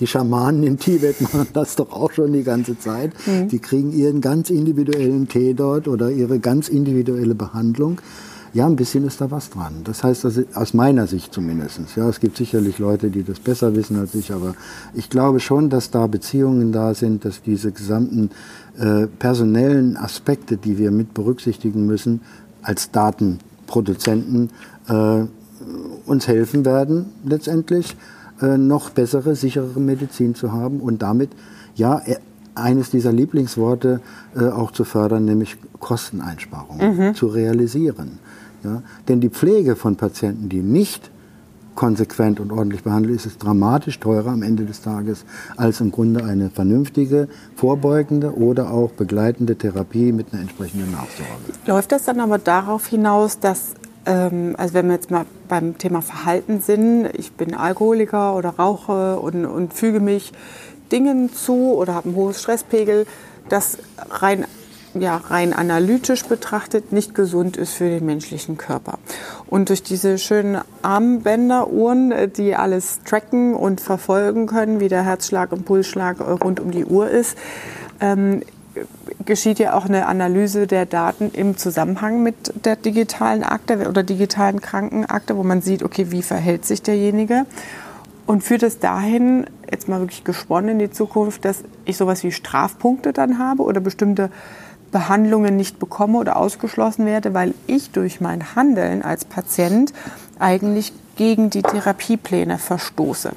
die 0.00 0.06
Schamanen 0.06 0.62
im 0.62 0.78
Tibet 0.78 1.20
machen 1.32 1.48
das 1.52 1.76
doch 1.76 1.92
auch 1.92 2.12
schon 2.12 2.32
die 2.32 2.44
ganze 2.44 2.78
Zeit. 2.78 3.12
Mhm. 3.26 3.48
Die 3.48 3.58
kriegen 3.58 3.92
ihren 3.92 4.20
ganz 4.20 4.50
individuellen 4.50 5.28
Tee 5.28 5.54
dort 5.54 5.88
oder 5.88 6.10
ihre 6.10 6.38
ganz 6.38 6.68
individuelle 6.68 7.34
Behandlung. 7.34 8.00
Ja, 8.54 8.66
ein 8.66 8.76
bisschen 8.76 9.06
ist 9.06 9.20
da 9.20 9.30
was 9.30 9.50
dran. 9.50 9.82
Das 9.84 10.02
heißt, 10.02 10.24
das 10.24 10.40
aus 10.54 10.72
meiner 10.74 11.06
Sicht 11.06 11.32
zumindest. 11.34 11.80
Ja, 11.96 12.08
es 12.08 12.20
gibt 12.20 12.36
sicherlich 12.36 12.78
Leute, 12.78 13.10
die 13.10 13.22
das 13.22 13.40
besser 13.40 13.74
wissen 13.76 13.98
als 13.98 14.14
ich, 14.14 14.32
aber 14.32 14.54
ich 14.94 15.10
glaube 15.10 15.40
schon, 15.40 15.68
dass 15.68 15.90
da 15.90 16.06
Beziehungen 16.06 16.72
da 16.72 16.94
sind, 16.94 17.24
dass 17.24 17.42
diese 17.42 17.72
gesamten 17.72 18.30
äh, 18.78 19.06
personellen 19.06 19.96
Aspekte, 19.96 20.56
die 20.56 20.78
wir 20.78 20.90
mit 20.90 21.14
berücksichtigen 21.14 21.86
müssen, 21.86 22.22
als 22.62 22.90
Datenproduzenten 22.90 24.50
äh, 24.88 25.24
uns 26.06 26.26
helfen 26.26 26.64
werden, 26.64 27.06
letztendlich 27.24 27.96
äh, 28.40 28.56
noch 28.56 28.90
bessere, 28.90 29.34
sicherere 29.34 29.80
Medizin 29.80 30.34
zu 30.34 30.52
haben 30.52 30.80
und 30.80 31.02
damit 31.02 31.30
ja 31.74 32.00
eines 32.58 32.90
dieser 32.90 33.12
Lieblingsworte 33.12 34.00
äh, 34.36 34.48
auch 34.48 34.70
zu 34.70 34.84
fördern, 34.84 35.24
nämlich 35.24 35.56
Kosteneinsparungen 35.80 36.96
mhm. 36.96 37.14
zu 37.14 37.26
realisieren. 37.26 38.18
Ja? 38.64 38.82
Denn 39.08 39.20
die 39.20 39.30
Pflege 39.30 39.76
von 39.76 39.96
Patienten, 39.96 40.48
die 40.48 40.62
nicht 40.62 41.10
konsequent 41.74 42.40
und 42.40 42.50
ordentlich 42.50 42.82
behandelt, 42.82 43.14
ist 43.14 43.26
es 43.26 43.38
dramatisch 43.38 44.00
teurer 44.00 44.32
am 44.32 44.42
Ende 44.42 44.64
des 44.64 44.82
Tages 44.82 45.24
als 45.56 45.80
im 45.80 45.92
Grunde 45.92 46.24
eine 46.24 46.50
vernünftige, 46.50 47.28
vorbeugende 47.54 48.36
oder 48.36 48.72
auch 48.72 48.90
begleitende 48.90 49.54
Therapie 49.54 50.10
mit 50.10 50.32
einer 50.32 50.42
entsprechenden 50.42 50.90
Nachsorge. 50.90 51.30
Läuft 51.66 51.92
das 51.92 52.04
dann 52.04 52.18
aber 52.18 52.38
darauf 52.38 52.88
hinaus, 52.88 53.38
dass 53.38 53.74
ähm, 54.06 54.56
also 54.58 54.74
wenn 54.74 54.86
wir 54.86 54.94
jetzt 54.94 55.12
mal 55.12 55.24
beim 55.46 55.78
Thema 55.78 56.02
Verhalten 56.02 56.60
sind, 56.60 57.10
ich 57.16 57.32
bin 57.32 57.54
Alkoholiker 57.54 58.34
oder 58.34 58.50
rauche 58.50 59.20
und, 59.20 59.46
und 59.46 59.72
füge 59.72 60.00
mich 60.00 60.32
Dingen 60.92 61.32
zu 61.32 61.72
oder 61.74 61.94
habe 61.94 62.08
einen 62.08 62.16
hohen 62.16 62.34
Stresspegel, 62.34 63.06
das 63.48 63.78
rein 64.10 64.46
ja, 64.94 65.16
rein 65.16 65.52
analytisch 65.52 66.24
betrachtet 66.24 66.92
nicht 66.92 67.14
gesund 67.14 67.56
ist 67.56 67.74
für 67.74 67.88
den 67.88 68.06
menschlichen 68.06 68.56
Körper. 68.56 68.98
Und 69.46 69.68
durch 69.68 69.82
diese 69.82 70.18
schönen 70.18 70.60
Armbänder, 70.82 71.70
Uhren, 71.70 72.12
äh, 72.12 72.28
die 72.28 72.54
alles 72.54 73.00
tracken 73.04 73.54
und 73.54 73.80
verfolgen 73.80 74.46
können, 74.46 74.80
wie 74.80 74.88
der 74.88 75.04
Herzschlag 75.04 75.52
und 75.52 75.64
Pulsschlag 75.64 76.20
rund 76.20 76.60
um 76.60 76.70
die 76.70 76.84
Uhr 76.84 77.08
ist, 77.08 77.36
ähm, 78.00 78.42
geschieht 79.24 79.58
ja 79.58 79.74
auch 79.74 79.86
eine 79.86 80.06
Analyse 80.06 80.66
der 80.66 80.86
Daten 80.86 81.30
im 81.32 81.56
Zusammenhang 81.56 82.22
mit 82.22 82.64
der 82.64 82.76
digitalen 82.76 83.42
Akte 83.42 83.88
oder 83.88 84.02
digitalen 84.02 84.60
Krankenakte, 84.60 85.36
wo 85.36 85.42
man 85.42 85.60
sieht, 85.60 85.82
okay, 85.82 86.10
wie 86.10 86.22
verhält 86.22 86.64
sich 86.64 86.82
derjenige 86.82 87.44
und 88.28 88.44
führt 88.44 88.62
es 88.62 88.78
dahin, 88.78 89.46
jetzt 89.72 89.88
mal 89.88 90.00
wirklich 90.00 90.22
gesponnen 90.22 90.72
in 90.72 90.78
die 90.78 90.90
Zukunft, 90.90 91.46
dass 91.46 91.64
ich 91.86 91.96
sowas 91.96 92.22
wie 92.24 92.30
Strafpunkte 92.30 93.14
dann 93.14 93.38
habe 93.38 93.62
oder 93.62 93.80
bestimmte 93.80 94.30
Behandlungen 94.92 95.56
nicht 95.56 95.78
bekomme 95.78 96.18
oder 96.18 96.36
ausgeschlossen 96.36 97.06
werde, 97.06 97.32
weil 97.32 97.54
ich 97.66 97.90
durch 97.90 98.20
mein 98.20 98.54
Handeln 98.54 99.00
als 99.00 99.24
Patient 99.24 99.94
eigentlich 100.38 100.92
gegen 101.16 101.48
die 101.48 101.62
Therapiepläne 101.62 102.58
verstoße 102.58 103.32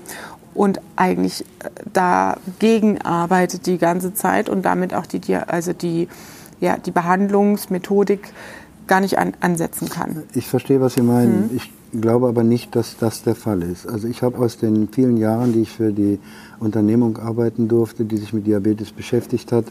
und 0.54 0.82
eigentlich 0.98 1.46
äh, 1.64 1.70
dagegen 1.94 3.02
arbeitet 3.02 3.68
die 3.68 3.78
ganze 3.78 4.14
Zeit 4.14 4.50
und 4.50 4.64
damit 4.64 4.94
auch 4.94 5.06
die, 5.06 5.36
also 5.36 5.72
die, 5.72 6.10
ja, 6.60 6.76
die 6.76 6.92
Behandlungsmethodik 6.92 8.34
gar 8.88 9.00
nicht 9.00 9.18
an, 9.18 9.36
ansetzen 9.40 9.88
kann. 9.88 10.24
Ich 10.34 10.48
verstehe, 10.48 10.82
was 10.82 10.96
Sie 10.96 11.02
meinen. 11.02 11.50
Hm. 11.50 11.56
Ich 11.56 11.72
glaube 12.00 12.28
aber 12.28 12.44
nicht, 12.44 12.76
dass 12.76 12.98
das 12.98 13.24
der 13.24 13.36
Fall 13.36 13.62
ist. 13.64 13.88
Also 13.88 14.08
ich 14.08 14.22
habe 14.22 14.38
aus 14.38 14.58
den 14.58 14.88
vielen 14.88 15.18
Jahren, 15.18 15.54
die 15.54 15.62
ich 15.62 15.72
für 15.72 15.92
die 15.92 16.20
Unternehmung 16.60 17.18
arbeiten 17.18 17.68
durfte, 17.68 18.06
die 18.06 18.18
sich 18.18 18.34
mit 18.34 18.48
Diabetes 18.48 18.92
beschäftigt 18.92 19.52
hat, 19.52 19.66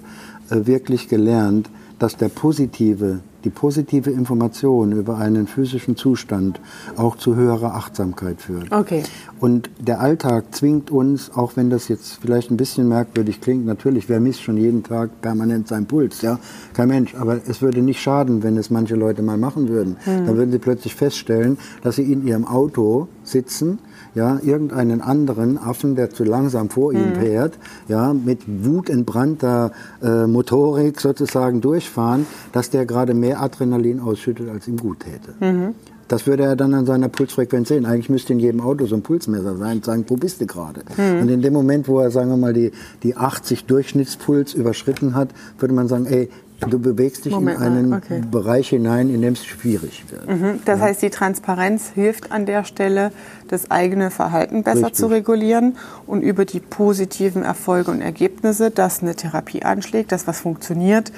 äh, 0.50 0.66
wirklich 0.66 1.08
gelernt, 1.08 1.70
dass 2.00 2.16
der 2.16 2.30
positive, 2.30 3.20
die 3.44 3.50
positive 3.50 4.10
Information 4.10 4.92
über 4.92 5.18
einen 5.18 5.46
physischen 5.46 5.96
Zustand 5.96 6.58
auch 6.96 7.16
zu 7.16 7.36
höherer 7.36 7.74
Achtsamkeit 7.74 8.40
führt. 8.40 8.72
Okay. 8.72 9.02
Und 9.38 9.70
der 9.78 10.00
Alltag 10.00 10.54
zwingt 10.54 10.90
uns, 10.90 11.30
auch 11.30 11.56
wenn 11.56 11.68
das 11.68 11.88
jetzt 11.88 12.18
vielleicht 12.22 12.50
ein 12.50 12.56
bisschen 12.56 12.88
merkwürdig 12.88 13.42
klingt, 13.42 13.66
natürlich, 13.66 14.08
wer 14.08 14.18
misst 14.18 14.42
schon 14.42 14.56
jeden 14.56 14.82
Tag 14.82 15.20
permanent 15.20 15.68
seinen 15.68 15.86
Puls, 15.86 16.22
ja, 16.22 16.38
kein 16.72 16.88
Mensch, 16.88 17.14
aber 17.14 17.38
es 17.46 17.60
würde 17.60 17.82
nicht 17.82 18.00
schaden, 18.00 18.42
wenn 18.42 18.56
es 18.56 18.70
manche 18.70 18.96
Leute 18.96 19.20
mal 19.20 19.36
machen 19.36 19.68
würden. 19.68 19.98
Mhm. 20.06 20.26
Dann 20.26 20.36
würden 20.38 20.52
sie 20.52 20.58
plötzlich 20.58 20.94
feststellen, 20.94 21.58
dass 21.82 21.96
sie 21.96 22.10
in 22.10 22.26
ihrem 22.26 22.46
Auto 22.46 23.08
sitzen, 23.24 23.78
ja, 24.14 24.38
irgendeinen 24.42 25.00
anderen 25.00 25.58
Affen, 25.58 25.94
der 25.96 26.10
zu 26.10 26.24
langsam 26.24 26.70
vor 26.70 26.92
ihm 26.92 27.10
mhm. 27.10 27.14
fährt, 27.14 27.58
ja, 27.88 28.12
mit 28.12 28.40
wutentbrannter 28.46 29.72
äh, 30.02 30.26
Motorik 30.26 31.00
sozusagen 31.00 31.60
durchfahren, 31.60 32.26
dass 32.52 32.70
der 32.70 32.86
gerade 32.86 33.14
mehr 33.14 33.40
Adrenalin 33.40 34.00
ausschüttet, 34.00 34.48
als 34.48 34.68
ihm 34.68 34.76
gut 34.76 35.00
täte. 35.00 35.34
Mhm. 35.40 35.74
Das 36.10 36.26
würde 36.26 36.42
er 36.42 36.56
dann 36.56 36.74
an 36.74 36.86
seiner 36.86 37.08
Pulsfrequenz 37.08 37.68
sehen. 37.68 37.86
Eigentlich 37.86 38.10
müsste 38.10 38.32
in 38.32 38.40
jedem 38.40 38.60
Auto 38.60 38.84
so 38.86 38.96
ein 38.96 39.02
Pulsmesser 39.02 39.56
sein 39.56 39.76
und 39.76 39.84
sagen, 39.84 40.04
wo 40.08 40.16
bist 40.16 40.40
du 40.40 40.46
gerade? 40.46 40.80
Mhm. 40.96 41.20
Und 41.20 41.28
in 41.28 41.40
dem 41.40 41.52
Moment, 41.52 41.86
wo 41.86 42.00
er, 42.00 42.10
sagen 42.10 42.30
wir 42.30 42.36
mal, 42.36 42.52
die, 42.52 42.72
die 43.04 43.16
80 43.16 43.66
Durchschnittspuls 43.66 44.54
überschritten 44.54 45.14
hat, 45.14 45.28
würde 45.60 45.72
man 45.72 45.86
sagen, 45.86 46.06
ey, 46.06 46.28
Du 46.68 46.78
bewegst 46.78 47.24
dich 47.24 47.32
Moment, 47.32 47.58
in 47.58 47.66
einen 47.66 47.92
okay. 47.94 48.20
Bereich 48.30 48.68
hinein, 48.68 49.08
in 49.08 49.22
dem 49.22 49.32
es 49.32 49.46
schwierig 49.46 50.04
wird. 50.10 50.28
Mhm. 50.28 50.60
Das 50.66 50.78
ja. 50.78 50.86
heißt, 50.86 51.00
die 51.00 51.08
Transparenz 51.08 51.90
hilft 51.94 52.32
an 52.32 52.44
der 52.44 52.64
Stelle, 52.64 53.12
das 53.48 53.70
eigene 53.70 54.10
Verhalten 54.10 54.62
besser 54.62 54.88
Richtig. 54.88 54.96
zu 54.96 55.06
regulieren 55.06 55.76
und 56.06 56.20
über 56.20 56.44
die 56.44 56.60
positiven 56.60 57.44
Erfolge 57.44 57.90
und 57.90 58.02
Ergebnisse, 58.02 58.70
dass 58.70 59.00
eine 59.00 59.16
Therapie 59.16 59.62
anschlägt, 59.62 60.12
dass 60.12 60.26
was 60.26 60.40
funktioniert, 60.40 61.12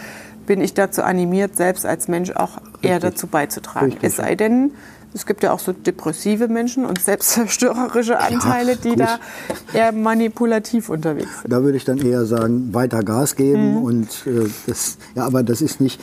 bin 0.46 0.60
ich 0.60 0.74
dazu 0.74 1.02
animiert, 1.02 1.56
selbst 1.56 1.86
als 1.86 2.08
Mensch 2.08 2.30
auch 2.30 2.56
Richtig. 2.56 2.90
eher 2.90 3.00
dazu 3.00 3.26
beizutragen. 3.26 3.86
Richtig. 3.86 4.04
Es 4.04 4.16
sei 4.16 4.34
denn, 4.34 4.72
es 5.14 5.26
gibt 5.26 5.42
ja 5.42 5.52
auch 5.52 5.58
so 5.58 5.72
depressive 5.72 6.48
Menschen 6.48 6.86
und 6.86 7.00
selbstzerstörerische 7.00 8.18
Anteile, 8.18 8.72
ja, 8.72 8.78
die 8.78 8.96
da 8.96 9.18
eher 9.74 9.92
manipulativ 9.92 10.88
unterwegs 10.88 11.42
sind. 11.42 11.52
Da 11.52 11.62
würde 11.62 11.76
ich 11.76 11.84
dann 11.84 11.98
eher 11.98 12.24
sagen, 12.24 12.72
weiter 12.72 13.02
Gas 13.02 13.36
geben 13.36 13.76
mhm. 13.76 13.82
und 13.82 14.08
äh, 14.26 14.48
das, 14.66 14.98
ja, 15.14 15.24
aber 15.24 15.42
das 15.42 15.60
ist 15.60 15.80
nicht, 15.80 16.00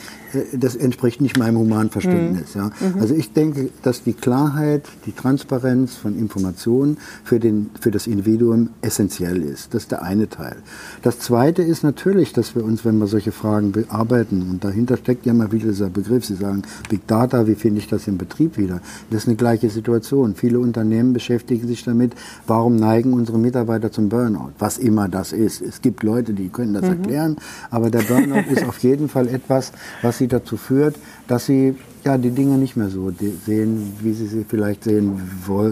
das 0.52 0.76
entspricht 0.76 1.20
nicht 1.20 1.38
meinem 1.38 1.58
Humanverständnis. 1.58 2.54
Mhm. 2.54 2.60
Ja. 2.60 2.70
Mhm. 2.80 3.00
Also 3.00 3.14
ich 3.14 3.32
denke, 3.32 3.70
dass 3.82 4.02
die 4.02 4.12
Klarheit, 4.12 4.84
die 5.06 5.12
Transparenz 5.12 5.96
von 5.96 6.18
Informationen 6.18 6.98
für, 7.24 7.40
den, 7.40 7.70
für 7.80 7.90
das 7.90 8.06
Individuum 8.06 8.70
essentiell 8.82 9.42
ist. 9.42 9.74
Das 9.74 9.82
ist 9.82 9.92
der 9.92 10.02
eine 10.02 10.28
Teil. 10.28 10.56
Das 11.02 11.18
zweite 11.18 11.62
ist 11.62 11.82
natürlich, 11.82 12.32
dass 12.32 12.54
wir 12.54 12.64
uns, 12.64 12.84
wenn 12.84 12.98
wir 12.98 13.06
solche 13.06 13.32
Fragen 13.32 13.72
bearbeiten, 13.72 14.46
und 14.50 14.64
dahinter 14.64 14.96
steckt 14.96 15.26
ja 15.26 15.34
mal 15.34 15.52
wieder 15.52 15.68
dieser 15.68 15.90
Begriff, 15.90 16.24
Sie 16.24 16.34
sagen 16.34 16.62
Big 16.88 17.06
Data, 17.06 17.46
wie 17.46 17.54
finde 17.54 17.80
ich 17.80 17.88
das 17.88 18.06
im 18.06 18.18
Betrieb 18.18 18.56
wieder? 18.56 18.80
Das 19.10 19.22
ist 19.22 19.28
eine 19.28 19.36
gleiche 19.36 19.70
Situation. 19.70 20.34
Viele 20.34 20.60
Unternehmen 20.60 21.12
beschäftigen 21.12 21.66
sich 21.66 21.84
damit, 21.84 22.12
warum 22.46 22.76
neigen 22.76 23.12
unsere 23.12 23.38
Mitarbeiter 23.38 23.90
zum 23.90 24.08
Burnout? 24.08 24.52
Was 24.58 24.78
immer 24.78 25.08
das 25.08 25.32
ist. 25.32 25.60
Es 25.60 25.80
gibt 25.80 26.02
Leute, 26.02 26.34
die 26.34 26.48
können 26.48 26.74
das 26.74 26.82
mhm. 26.82 26.88
erklären, 26.90 27.36
aber 27.70 27.90
der 27.90 28.02
Burnout 28.02 28.50
ist 28.50 28.64
auf 28.64 28.78
jeden 28.78 29.08
Fall 29.08 29.28
etwas, 29.28 29.72
was 30.02 30.19
sie 30.20 30.28
dazu 30.28 30.56
führt, 30.56 30.94
dass 31.26 31.46
sie 31.46 31.74
ja, 32.04 32.16
die 32.18 32.30
Dinge 32.30 32.56
nicht 32.56 32.76
mehr 32.76 32.88
so 32.88 33.12
sehen, 33.46 33.92
wie 34.00 34.12
sie 34.12 34.26
sie 34.26 34.44
vielleicht 34.48 34.84
sehen 34.84 35.20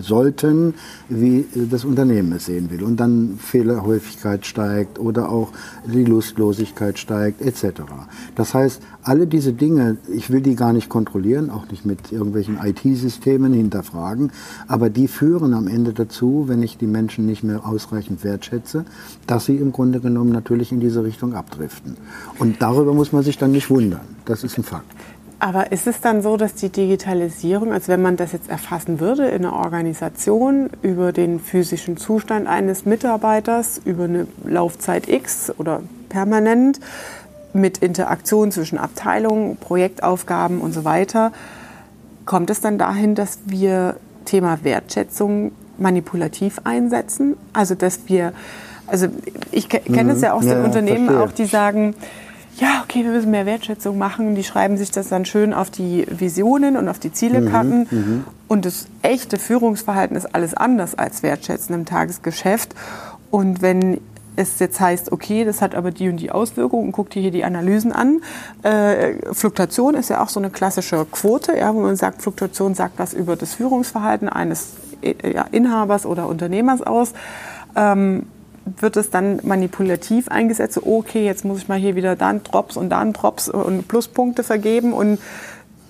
sollten, 0.01 0.75
wie 1.09 1.47
das 1.71 1.85
Unternehmen 1.85 2.33
es 2.33 2.47
sehen 2.47 2.71
will. 2.71 2.83
Und 2.83 2.99
dann 2.99 3.39
Fehlerhäufigkeit 3.39 4.47
steigt 4.47 4.99
oder 4.99 5.31
auch 5.31 5.53
die 5.87 6.05
Lustlosigkeit 6.05 6.99
steigt 6.99 7.41
etc. 7.41 7.83
Das 8.35 8.55
heißt, 8.55 8.83
alle 9.03 9.27
diese 9.27 9.53
Dinge, 9.53 9.97
ich 10.13 10.31
will 10.31 10.41
die 10.41 10.55
gar 10.55 10.73
nicht 10.73 10.89
kontrollieren, 10.89 11.51
auch 11.51 11.71
nicht 11.71 11.87
mit 11.87 12.13
irgendwelchen 12.13 12.59
IT-Systemen 12.63 13.53
hinterfragen, 13.55 14.33
aber 14.67 14.91
die 14.91 15.09
führen 15.09 15.55
am 15.55 15.67
Ende 15.67 15.93
dazu, 15.93 16.45
wenn 16.47 16.63
ich 16.63 16.77
die 16.77 16.87
Menschen 16.87 17.25
nicht 17.25 17.43
mehr 17.43 17.67
ausreichend 17.67 18.23
wertschätze, 18.23 18.85
dass 19.27 19.47
sie 19.47 19.57
im 19.57 19.73
Grunde 19.73 20.01
genommen 20.01 20.31
natürlich 20.31 20.73
in 20.73 20.81
diese 20.81 21.05
Richtung 21.05 21.35
abdriften. 21.35 21.97
Und 22.39 22.61
darüber 22.61 22.93
muss 22.93 23.13
man 23.13 23.23
sich 23.23 23.39
dann 23.39 23.53
nicht 23.53 23.71
wundern. 23.71 24.03
Das 24.25 24.45
ist 24.45 24.59
ein 24.59 24.65
Fakt. 24.65 24.93
Aber 25.41 25.71
ist 25.71 25.87
es 25.87 26.01
dann 26.01 26.21
so, 26.21 26.37
dass 26.37 26.55
die 26.55 26.69
Digitalisierung, 26.69 27.73
als 27.73 27.87
wenn 27.87 28.03
man 28.03 28.17
das 28.17 28.33
jetzt 28.33 28.51
erfassen 28.51 28.99
würde 28.99 29.29
in 29.29 29.45
einer 29.45 29.55
Organisation 29.55 30.69
über 30.83 31.13
den 31.13 31.39
physischen 31.39 31.97
Zustand 31.97 32.49
eines 32.49 32.85
Mitarbeiters, 32.85 33.81
über 33.85 34.05
eine 34.05 34.27
Laufzeit 34.45 35.09
X 35.09 35.53
oder 35.57 35.83
permanent, 36.09 36.81
mit 37.53 37.79
Interaktion 37.79 38.51
zwischen 38.51 38.79
Abteilungen, 38.79 39.57
Projektaufgaben 39.57 40.61
und 40.61 40.73
so 40.73 40.85
weiter, 40.85 41.33
kommt 42.25 42.51
es 42.51 42.61
dann 42.61 42.77
dahin, 42.77 43.15
dass 43.15 43.39
wir 43.47 43.97
Thema 44.25 44.59
Wertschätzung 44.63 45.53
manipulativ 45.79 46.61
einsetzen? 46.65 47.37
Also 47.53 47.75
dass 47.75 48.01
wir, 48.07 48.33
also 48.87 49.07
ich 49.53 49.69
kenne 49.69 50.13
es 50.13 50.19
mhm. 50.19 50.25
ja 50.25 50.33
aus 50.33 50.45
ja, 50.45 50.55
den 50.55 50.65
Unternehmen 50.65 51.07
verstehe. 51.07 51.25
auch, 51.25 51.33
die 51.33 51.47
sagen, 51.47 51.95
ja, 52.59 52.83
okay, 52.83 53.05
wir 53.05 53.13
müssen 53.13 53.31
mehr 53.31 53.47
Wertschätzung 53.47 53.99
machen. 53.99 54.35
Die 54.35 54.43
schreiben 54.43 54.77
sich 54.77 54.91
das 54.91 55.09
dann 55.09 55.25
schön 55.25 55.55
auf 55.55 55.71
die 55.71 56.07
Visionen 56.11 56.77
und 56.77 56.89
auf 56.89 56.99
die 56.99 57.13
Zielekarten. 57.13 57.87
Mhm, 57.91 57.99
mhm, 57.99 58.25
und 58.49 58.65
das 58.65 58.87
echte 59.03 59.39
Führungsverhalten 59.39 60.17
ist 60.17 60.35
alles 60.35 60.55
anders 60.55 60.97
als 60.97 61.23
Wertschätzen 61.23 61.75
im 61.75 61.85
Tagesgeschäft. 61.85 62.75
Und 63.31 63.63
wenn 63.63 64.01
es 64.35 64.59
jetzt 64.59 64.81
heißt, 64.81 65.13
okay, 65.13 65.45
das 65.45 65.63
hat 65.63 65.75
aber 65.75 65.91
die 65.91 66.09
und 66.09 66.17
die 66.19 66.31
Auswirkungen, 66.31 66.93
guckt 66.93 67.15
dir 67.15 67.23
hier 67.23 67.31
die 67.31 67.45
Analysen 67.45 67.93
an. 67.93 68.23
Äh, 68.63 69.15
Fluktuation 69.33 69.95
ist 69.95 70.11
ja 70.11 70.23
auch 70.23 70.29
so 70.29 70.41
eine 70.41 70.51
klassische 70.51 71.07
Quote, 71.11 71.57
ja, 71.57 71.75
wo 71.75 71.81
man 71.81 71.97
sagt, 71.97 72.23
Fluktuation 72.23 72.75
sagt 72.75 72.99
was 72.99 73.15
über 73.15 73.37
das 73.37 73.55
Führungsverhalten 73.55 74.29
eines 74.29 74.75
äh, 75.03 75.33
ja, 75.33 75.47
Inhabers 75.53 76.07
oder 76.07 76.29
Unternehmers 76.29 76.83
aus. 76.83 77.13
Ähm, 77.77 78.27
wird 78.81 78.97
es 78.97 79.11
dann 79.11 79.41
manipulativ 79.43 80.29
eingesetzt. 80.29 80.75
So, 80.75 80.83
okay, 80.85 81.25
jetzt 81.25 81.45
muss 81.45 81.59
ich 81.59 81.69
mal 81.69 81.79
hier 81.79 81.97
wieder 81.97 82.17
dann 82.17 82.43
Drops 82.43 82.77
und 82.77 82.91
dann 82.91 83.13
Drops 83.13 83.49
und 83.49 83.89
Pluspunkte 83.89 84.43
vergeben 84.43 84.93
und 84.93 85.19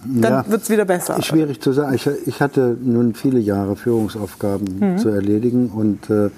dann 0.05 0.33
ja, 0.33 0.45
wird 0.49 0.63
es 0.63 0.71
wieder 0.71 0.85
besser. 0.85 1.21
Schwierig 1.23 1.61
zu 1.61 1.73
sagen. 1.73 1.95
Ich, 1.95 2.09
ich, 2.27 2.41
hatte 2.41 2.77
nun 2.81 3.15
viele 3.15 3.41
Jahre 3.41 3.75
Führungsaufgaben 3.75 4.93
mhm. 4.93 4.99
zu 4.99 5.09
erledigen 5.09 5.71
und 5.71 6.09
äh, 6.09 6.31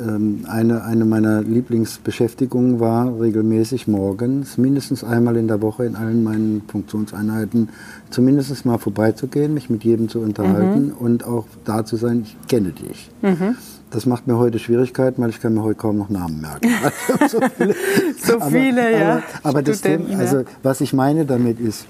ähm, 0.00 0.44
eine, 0.48 0.84
eine 0.84 1.04
meiner 1.04 1.42
Lieblingsbeschäftigungen 1.42 2.80
war, 2.80 3.20
regelmäßig 3.20 3.88
morgens, 3.88 4.56
mindestens 4.56 5.04
einmal 5.04 5.36
in 5.36 5.48
der 5.48 5.60
Woche 5.60 5.84
in 5.84 5.96
allen 5.96 6.22
meinen 6.22 6.62
Funktionseinheiten, 6.66 7.68
zumindest 8.08 8.64
mal 8.64 8.78
vorbeizugehen, 8.78 9.52
mich 9.52 9.68
mit 9.68 9.84
jedem 9.84 10.08
zu 10.08 10.20
unterhalten 10.20 10.86
mhm. 10.86 10.96
und 10.98 11.24
auch 11.24 11.46
da 11.64 11.84
zu 11.84 11.96
sein, 11.96 12.22
ich 12.24 12.36
kenne 12.48 12.70
dich. 12.70 13.10
Mhm. 13.20 13.56
Das 13.92 14.06
macht 14.06 14.26
mir 14.26 14.38
heute 14.38 14.58
Schwierigkeiten, 14.58 15.22
weil 15.22 15.30
ich 15.30 15.40
kann 15.40 15.54
mir 15.54 15.62
heute 15.62 15.76
kaum 15.76 15.98
noch 15.98 16.08
Namen 16.08 16.40
merken. 16.40 16.68
so 17.28 17.40
viele, 17.56 17.74
so 18.18 18.40
viele 18.40 18.80
aber, 18.80 18.90
ja. 18.90 19.12
Aber, 19.14 19.24
aber 19.42 19.62
das 19.62 19.82
Thema, 19.82 20.18
also 20.18 20.44
was 20.62 20.80
ich 20.80 20.92
meine 20.92 21.26
damit 21.26 21.60
ist, 21.60 21.86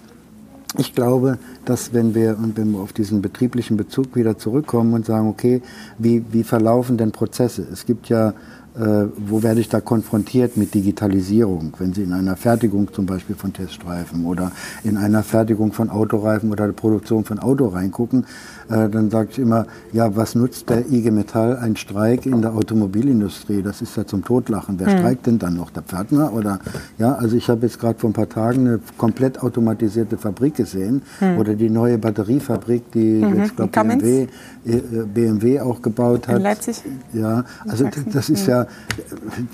ich 0.78 0.94
glaube, 0.94 1.38
dass 1.64 1.92
wenn 1.92 2.14
wir, 2.14 2.38
und 2.38 2.56
wenn 2.56 2.73
wir 2.73 2.80
auf 2.80 2.92
diesen 2.92 3.23
betrieblichen 3.23 3.76
Bezug 3.76 4.16
wieder 4.16 4.38
zurückkommen 4.38 4.94
und 4.94 5.06
sagen, 5.06 5.28
okay, 5.28 5.62
wie, 5.99 6.25
wie 6.32 6.42
verlaufen 6.42 6.97
denn 6.97 7.12
Prozesse? 7.12 7.66
Es 7.71 7.87
gibt 7.87 8.09
ja 8.09 8.32
äh, 8.75 9.06
wo 9.18 9.42
werde 9.42 9.61
ich 9.61 9.68
da 9.68 9.82
konfrontiert 9.82 10.56
mit 10.56 10.73
Digitalisierung, 10.73 11.75
wenn 11.78 11.92
Sie 11.92 12.04
in 12.04 12.12
einer 12.14 12.37
Fertigung 12.37 12.90
zum 12.90 13.04
Beispiel 13.04 13.37
von 13.37 13.52
Teststreifen 13.52 14.25
oder 14.25 14.50
in 14.82 14.97
einer 14.97 15.23
Fertigung 15.23 15.73
von 15.73 15.90
Autoreifen 15.90 16.50
oder 16.50 16.66
der 16.66 16.73
Produktion 16.73 17.25
von 17.25 17.38
Auto 17.38 17.66
reingucken, 17.66 18.25
äh, 18.69 18.88
dann 18.88 19.11
sage 19.11 19.28
ich 19.33 19.38
immer, 19.38 19.66
ja, 19.92 20.14
was 20.16 20.35
nutzt 20.35 20.71
der 20.71 20.90
IG 20.90 21.11
Metall 21.11 21.57
ein 21.57 21.76
Streik 21.76 22.26
in 22.26 22.42
der 22.42 22.54
Automobilindustrie? 22.54 23.62
Das 23.62 23.83
ist 23.83 23.97
ja 23.97 24.07
zum 24.07 24.25
Totlachen. 24.25 24.78
Wer 24.78 24.88
mhm. 24.88 24.99
streikt 24.99 25.26
denn 25.26 25.38
dann 25.38 25.57
noch? 25.57 25.71
Der 25.71 25.83
Pförtner? 25.83 26.33
Oder, 26.33 26.61
ja, 26.99 27.14
also 27.14 27.37
ich 27.37 27.49
habe 27.49 27.66
jetzt 27.66 27.78
gerade 27.78 27.99
vor 27.99 28.11
ein 28.11 28.14
paar 28.14 28.28
Tagen 28.28 28.66
eine 28.66 28.81
komplett 28.99 29.42
automatisierte 29.42 30.16
Fabrik 30.16 30.57
gesehen 30.57 31.02
mhm. 31.21 31.38
oder 31.38 31.54
die 31.54 31.71
neue 31.71 31.99
Batteriefabrik, 31.99 32.92
die 32.92 33.25
mhm. 33.25 33.37
jetzt, 33.37 33.57
glaube 33.57 33.73
BMW, 33.73 34.26
äh, 34.64 34.81
BMW 35.12 35.61
auch 35.61 35.83
gebaut 35.83 36.28
hat. 36.28 36.37
In 36.37 36.42
Leipzig? 36.42 36.83
Ja, 37.12 37.45
also 37.66 37.88
das 38.12 38.31
ist 38.31 38.47
ja 38.47 38.66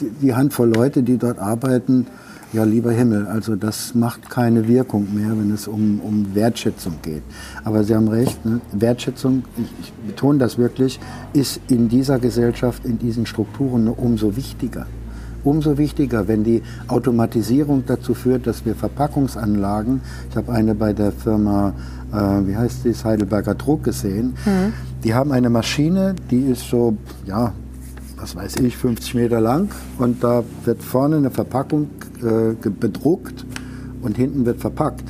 die, 0.00 0.10
die 0.22 0.34
Handvoll 0.34 0.68
Leute, 0.68 1.02
die 1.02 1.18
dort 1.18 1.38
arbeiten, 1.38 2.06
ja, 2.52 2.64
lieber 2.64 2.92
Himmel, 2.92 3.26
also 3.26 3.56
das 3.56 3.94
macht 3.94 4.30
keine 4.30 4.66
Wirkung 4.66 5.14
mehr, 5.14 5.30
wenn 5.30 5.52
es 5.52 5.68
um, 5.68 6.00
um 6.00 6.34
Wertschätzung 6.34 6.94
geht. 7.02 7.22
Aber 7.62 7.84
Sie 7.84 7.94
haben 7.94 8.08
recht, 8.08 8.44
ne? 8.46 8.60
Wertschätzung, 8.72 9.44
ich, 9.56 9.72
ich 9.80 9.92
betone 10.06 10.38
das 10.38 10.56
wirklich, 10.56 10.98
ist 11.34 11.60
in 11.68 11.88
dieser 11.88 12.18
Gesellschaft, 12.18 12.86
in 12.86 12.98
diesen 12.98 13.26
Strukturen 13.26 13.88
umso 13.88 14.34
wichtiger. 14.36 14.86
Umso 15.44 15.78
wichtiger, 15.78 16.26
wenn 16.26 16.42
die 16.42 16.62
Automatisierung 16.88 17.84
dazu 17.86 18.14
führt, 18.14 18.46
dass 18.46 18.64
wir 18.64 18.74
Verpackungsanlagen, 18.74 20.00
ich 20.30 20.36
habe 20.36 20.52
eine 20.52 20.74
bei 20.74 20.92
der 20.92 21.12
Firma, 21.12 21.74
äh, 22.12 22.16
wie 22.46 22.56
heißt 22.56 22.84
die, 22.84 22.94
Heidelberger 22.94 23.54
Druck 23.54 23.84
gesehen, 23.84 24.34
mhm. 24.46 24.72
die 25.04 25.14
haben 25.14 25.32
eine 25.32 25.50
Maschine, 25.50 26.14
die 26.30 26.40
ist 26.40 26.68
so, 26.68 26.96
ja, 27.26 27.52
was 28.16 28.34
weiß 28.34 28.56
ich, 28.56 28.76
50 28.76 29.14
Meter 29.14 29.40
lang 29.40 29.68
und 29.98 30.24
da 30.24 30.42
wird 30.64 30.82
vorne 30.82 31.18
eine 31.18 31.30
Verpackung 31.30 31.88
äh, 32.22 32.68
bedruckt 32.68 33.44
und 34.02 34.16
hinten 34.16 34.46
wird 34.46 34.60
verpackt. 34.60 35.04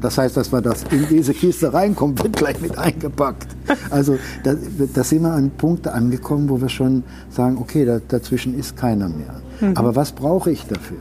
Das 0.00 0.18
heißt, 0.18 0.36
dass 0.36 0.52
man 0.52 0.62
das 0.62 0.84
in 0.90 1.06
diese 1.08 1.32
Kiste 1.32 1.72
reinkommt, 1.72 2.22
wird 2.22 2.36
gleich 2.36 2.60
mit 2.60 2.76
eingepackt. 2.76 3.48
Also 3.88 4.18
da, 4.42 4.54
da 4.92 5.02
sind 5.02 5.22
wir 5.22 5.32
an 5.32 5.50
Punkte 5.50 5.92
angekommen, 5.92 6.50
wo 6.50 6.60
wir 6.60 6.68
schon 6.68 7.04
sagen, 7.30 7.56
okay, 7.56 7.86
da, 7.86 8.00
dazwischen 8.06 8.58
ist 8.58 8.76
keiner 8.76 9.08
mehr. 9.08 9.40
Mhm. 9.60 9.76
Aber 9.76 9.96
was 9.96 10.12
brauche 10.12 10.50
ich 10.50 10.66
dafür? 10.66 10.98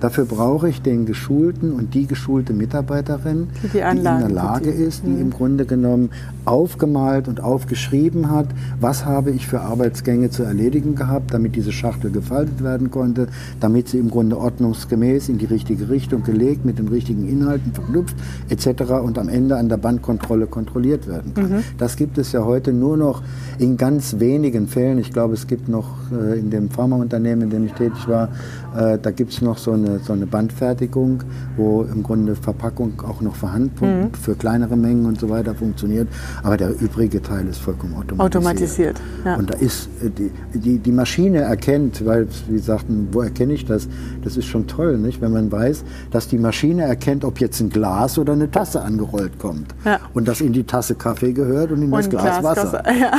Dafür 0.00 0.24
brauche 0.24 0.68
ich 0.68 0.82
den 0.82 1.06
geschulten 1.06 1.72
und 1.72 1.94
die 1.94 2.06
geschulte 2.06 2.52
Mitarbeiterin, 2.52 3.48
die, 3.62 3.68
die, 3.68 3.78
in 3.78 4.02
der 4.02 4.28
Lage 4.28 4.70
ist, 4.70 5.04
die 5.04 5.10
mhm. 5.10 5.20
im 5.20 5.30
Grunde 5.30 5.66
genommen 5.66 6.10
aufgemalt 6.44 7.28
und 7.28 7.42
aufgeschrieben 7.42 8.30
hat, 8.30 8.46
was 8.80 9.04
habe 9.04 9.30
ich 9.30 9.46
für 9.46 9.60
Arbeitsgänge 9.60 10.30
zu 10.30 10.42
erledigen 10.42 10.94
gehabt, 10.94 11.34
damit 11.34 11.54
diese 11.54 11.72
Schachtel 11.72 12.10
gefaltet 12.10 12.62
werden 12.62 12.90
konnte, 12.90 13.28
damit 13.60 13.88
sie 13.88 13.98
im 13.98 14.10
Grunde 14.10 14.38
ordnungsgemäß 14.38 15.28
in 15.28 15.38
die 15.38 15.46
richtige 15.46 15.90
Richtung 15.90 16.22
gelegt, 16.22 16.64
mit 16.64 16.78
den 16.78 16.88
richtigen 16.88 17.28
Inhalten 17.28 17.72
verknüpft 17.72 18.16
etc. 18.48 18.92
und 19.04 19.18
am 19.18 19.28
Ende 19.28 19.56
an 19.56 19.68
der 19.68 19.76
Bandkontrolle 19.76 20.46
kontrolliert 20.46 21.06
werden 21.06 21.34
kann. 21.34 21.50
Mhm. 21.50 21.64
Das 21.78 21.96
gibt 21.96 22.18
es 22.18 22.32
ja 22.32 22.44
heute 22.44 22.72
nur 22.72 22.96
noch 22.96 23.22
in 23.58 23.76
ganz 23.76 24.18
wenigen 24.18 24.66
Fällen. 24.66 24.98
Ich 24.98 25.12
glaube, 25.12 25.34
es 25.34 25.46
gibt 25.46 25.68
noch 25.68 26.10
äh, 26.10 26.38
in 26.38 26.50
dem 26.50 26.70
Pharmaunternehmen, 26.70 27.44
in 27.44 27.50
dem 27.50 27.66
ich 27.66 27.72
tätig 27.72 28.08
war, 28.08 28.30
äh, 28.76 28.98
da 28.98 29.10
gibt 29.10 29.32
es 29.32 29.42
noch 29.42 29.58
so 29.58 29.72
eine, 29.72 29.98
so 30.00 30.12
eine 30.12 30.26
Bandfertigung, 30.26 31.22
wo 31.56 31.82
im 31.82 32.02
Grunde 32.02 32.36
Verpackung 32.36 33.02
auch 33.06 33.20
noch 33.20 33.36
vorhanden 33.36 34.02
mhm. 34.02 34.14
für 34.14 34.34
kleinere 34.34 34.76
Mengen 34.76 35.06
und 35.06 35.20
so 35.20 35.28
weiter 35.28 35.54
funktioniert. 35.54 36.08
Aber 36.42 36.56
der 36.56 36.70
übrige 36.80 37.22
Teil 37.22 37.46
ist 37.48 37.58
vollkommen 37.58 37.94
automatisiert. 37.94 38.36
Automatisiert, 38.36 39.00
ja. 39.24 39.34
Und 39.36 39.50
da 39.50 39.54
ist 39.58 39.88
äh, 40.02 40.10
die, 40.10 40.30
die, 40.58 40.78
die 40.78 40.92
Maschine 40.92 41.38
erkennt, 41.38 42.04
weil 42.04 42.28
wie 42.48 42.58
sagten, 42.58 43.08
wo 43.12 43.20
erkenne 43.22 43.52
ich 43.52 43.64
das? 43.64 43.88
Das 44.22 44.36
ist 44.36 44.46
schon 44.46 44.66
toll, 44.66 44.98
nicht? 44.98 45.20
wenn 45.20 45.32
man 45.32 45.50
weiß, 45.50 45.84
dass 46.10 46.28
die 46.28 46.38
Maschine 46.38 46.82
erkennt, 46.82 47.24
ob 47.24 47.40
jetzt 47.40 47.60
ein 47.60 47.70
Glas 47.70 48.18
oder 48.18 48.32
eine 48.32 48.50
Tasse 48.50 48.82
angerollt 48.82 49.38
kommt. 49.38 49.74
Ja. 49.84 50.00
Und 50.14 50.28
dass 50.28 50.40
in 50.40 50.52
die 50.52 50.64
Tasse 50.64 50.94
Kaffee 50.94 51.32
gehört 51.32 51.72
und 51.72 51.82
in 51.82 51.92
und 51.92 51.98
das 51.98 52.10
Glas, 52.10 52.40
Glas 52.40 52.44
Wasser. 52.44 52.82
Ja. 53.00 53.12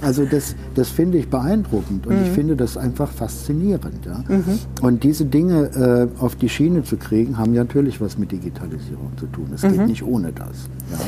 Also 0.00 0.24
das, 0.24 0.54
das 0.74 0.88
finde 0.88 1.18
ich 1.18 1.28
beeindruckend 1.28 2.06
und 2.06 2.16
mhm. 2.16 2.24
ich 2.24 2.30
finde 2.30 2.56
das 2.56 2.76
einfach 2.76 3.10
faszinierend. 3.10 4.06
Mhm. 4.28 4.58
Und 4.80 4.97
diese 5.02 5.24
Dinge 5.24 6.10
äh, 6.18 6.22
auf 6.22 6.36
die 6.36 6.48
Schiene 6.48 6.84
zu 6.84 6.96
kriegen, 6.96 7.38
haben 7.38 7.54
ja 7.54 7.64
natürlich 7.64 8.00
was 8.00 8.18
mit 8.18 8.32
Digitalisierung 8.32 9.12
zu 9.18 9.26
tun. 9.26 9.50
Es 9.54 9.62
mhm. 9.62 9.72
geht 9.72 9.86
nicht 9.86 10.02
ohne 10.02 10.32
das. 10.32 10.68
Ja. 10.90 10.98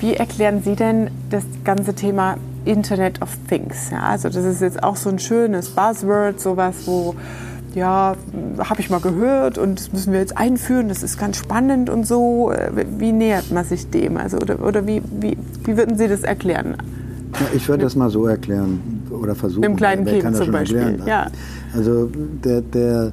Wie 0.00 0.14
erklären 0.14 0.62
Sie 0.62 0.76
denn 0.76 1.10
das 1.30 1.44
ganze 1.64 1.94
Thema 1.94 2.36
Internet 2.64 3.22
of 3.22 3.30
Things? 3.48 3.90
Ja, 3.90 4.02
also 4.02 4.28
das 4.28 4.44
ist 4.44 4.60
jetzt 4.60 4.82
auch 4.82 4.96
so 4.96 5.08
ein 5.08 5.18
schönes 5.18 5.70
Buzzword, 5.70 6.38
sowas, 6.40 6.74
wo 6.84 7.14
ja, 7.74 8.16
habe 8.58 8.80
ich 8.80 8.88
mal 8.88 9.00
gehört 9.00 9.58
und 9.58 9.78
das 9.78 9.92
müssen 9.92 10.12
wir 10.12 10.20
jetzt 10.20 10.36
einführen, 10.36 10.88
das 10.88 11.02
ist 11.02 11.18
ganz 11.18 11.36
spannend 11.36 11.90
und 11.90 12.06
so. 12.06 12.52
Wie 12.98 13.12
nähert 13.12 13.50
man 13.50 13.64
sich 13.64 13.90
dem? 13.90 14.16
Also, 14.16 14.38
oder 14.38 14.64
oder 14.64 14.86
wie, 14.86 15.02
wie, 15.20 15.36
wie 15.64 15.76
würden 15.76 15.98
Sie 15.98 16.08
das 16.08 16.22
erklären? 16.22 16.76
Ja, 17.40 17.46
ich 17.54 17.68
würde 17.68 17.84
das 17.84 17.96
mal 17.96 18.10
so 18.10 18.26
erklären 18.26 19.02
oder 19.10 19.34
versuchen. 19.34 19.62
Dem 19.62 19.76
kleinen 19.76 20.04
Kind 20.06 20.36
zum 20.36 20.50
Beispiel. 20.50 20.78
Erklären, 20.78 21.06
ja. 21.06 21.26
Also 21.74 22.10
der, 22.42 22.62
der, 22.62 23.12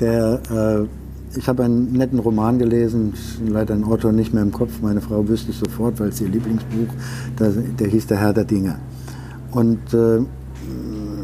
der 0.00 0.40
äh, 0.50 1.38
ich 1.38 1.48
habe 1.48 1.64
einen 1.64 1.92
netten 1.92 2.18
Roman 2.18 2.58
gelesen, 2.58 3.14
leider 3.46 3.74
ein 3.74 3.84
Autor 3.84 4.12
nicht 4.12 4.32
mehr 4.32 4.42
im 4.42 4.52
Kopf, 4.52 4.80
meine 4.80 5.00
Frau 5.00 5.26
wüsste 5.26 5.50
es 5.50 5.58
sofort, 5.58 5.98
weil 5.98 6.08
es 6.08 6.20
ihr 6.20 6.28
Lieblingsbuch, 6.28 6.94
der, 7.38 7.50
der 7.50 7.88
hieß 7.88 8.06
Der 8.06 8.18
Herr 8.18 8.32
der 8.32 8.44
Dinge. 8.44 8.78
Und 9.50 9.92
äh, 9.92 10.20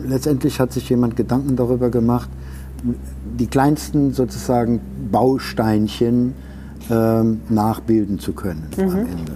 letztendlich 0.06 0.58
hat 0.60 0.72
sich 0.72 0.88
jemand 0.88 1.16
Gedanken 1.16 1.56
darüber 1.56 1.90
gemacht, 1.90 2.30
die 3.38 3.46
kleinsten 3.46 4.12
sozusagen 4.12 4.80
Bausteinchen 5.10 6.34
äh, 6.88 7.22
nachbilden 7.48 8.18
zu 8.18 8.32
können 8.32 8.66
mhm. 8.76 8.82
am 8.82 8.98
Ende. 8.98 9.32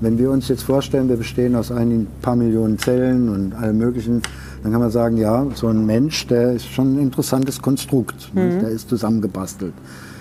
Wenn 0.00 0.16
wir 0.18 0.30
uns 0.30 0.48
jetzt 0.48 0.62
vorstellen, 0.62 1.08
wir 1.08 1.16
bestehen 1.16 1.56
aus 1.56 1.72
ein 1.72 2.06
paar 2.22 2.36
Millionen 2.36 2.78
Zellen 2.78 3.28
und 3.28 3.54
allem 3.54 3.78
Möglichen, 3.78 4.22
dann 4.62 4.72
kann 4.72 4.80
man 4.80 4.90
sagen, 4.90 5.16
ja, 5.16 5.46
so 5.54 5.68
ein 5.68 5.86
Mensch, 5.86 6.26
der 6.28 6.52
ist 6.52 6.66
schon 6.66 6.94
ein 6.94 7.02
interessantes 7.02 7.60
Konstrukt. 7.60 8.30
Mhm. 8.34 8.60
Der 8.60 8.68
ist 8.68 8.88
zusammengebastelt. 8.88 9.74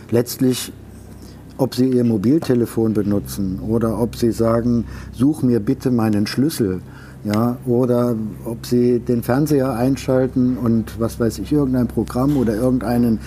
Letztlich, 0.09 0.71
ob 1.57 1.75
Sie 1.75 1.89
Ihr 1.89 2.03
Mobiltelefon 2.03 2.93
benutzen 2.93 3.59
oder 3.59 3.99
ob 3.99 4.15
Sie 4.15 4.31
sagen, 4.31 4.85
such 5.13 5.43
mir 5.43 5.59
bitte 5.59 5.91
meinen 5.91 6.25
Schlüssel, 6.25 6.81
ja, 7.23 7.57
oder 7.65 8.15
ob 8.45 8.65
Sie 8.65 8.99
den 8.99 9.21
Fernseher 9.21 9.73
einschalten 9.73 10.57
und 10.57 10.99
was 10.99 11.19
weiß 11.19 11.39
ich, 11.39 11.51
irgendein 11.51 11.87
Programm 11.87 12.37
oder 12.37 12.55
irgendeinen 12.55 13.19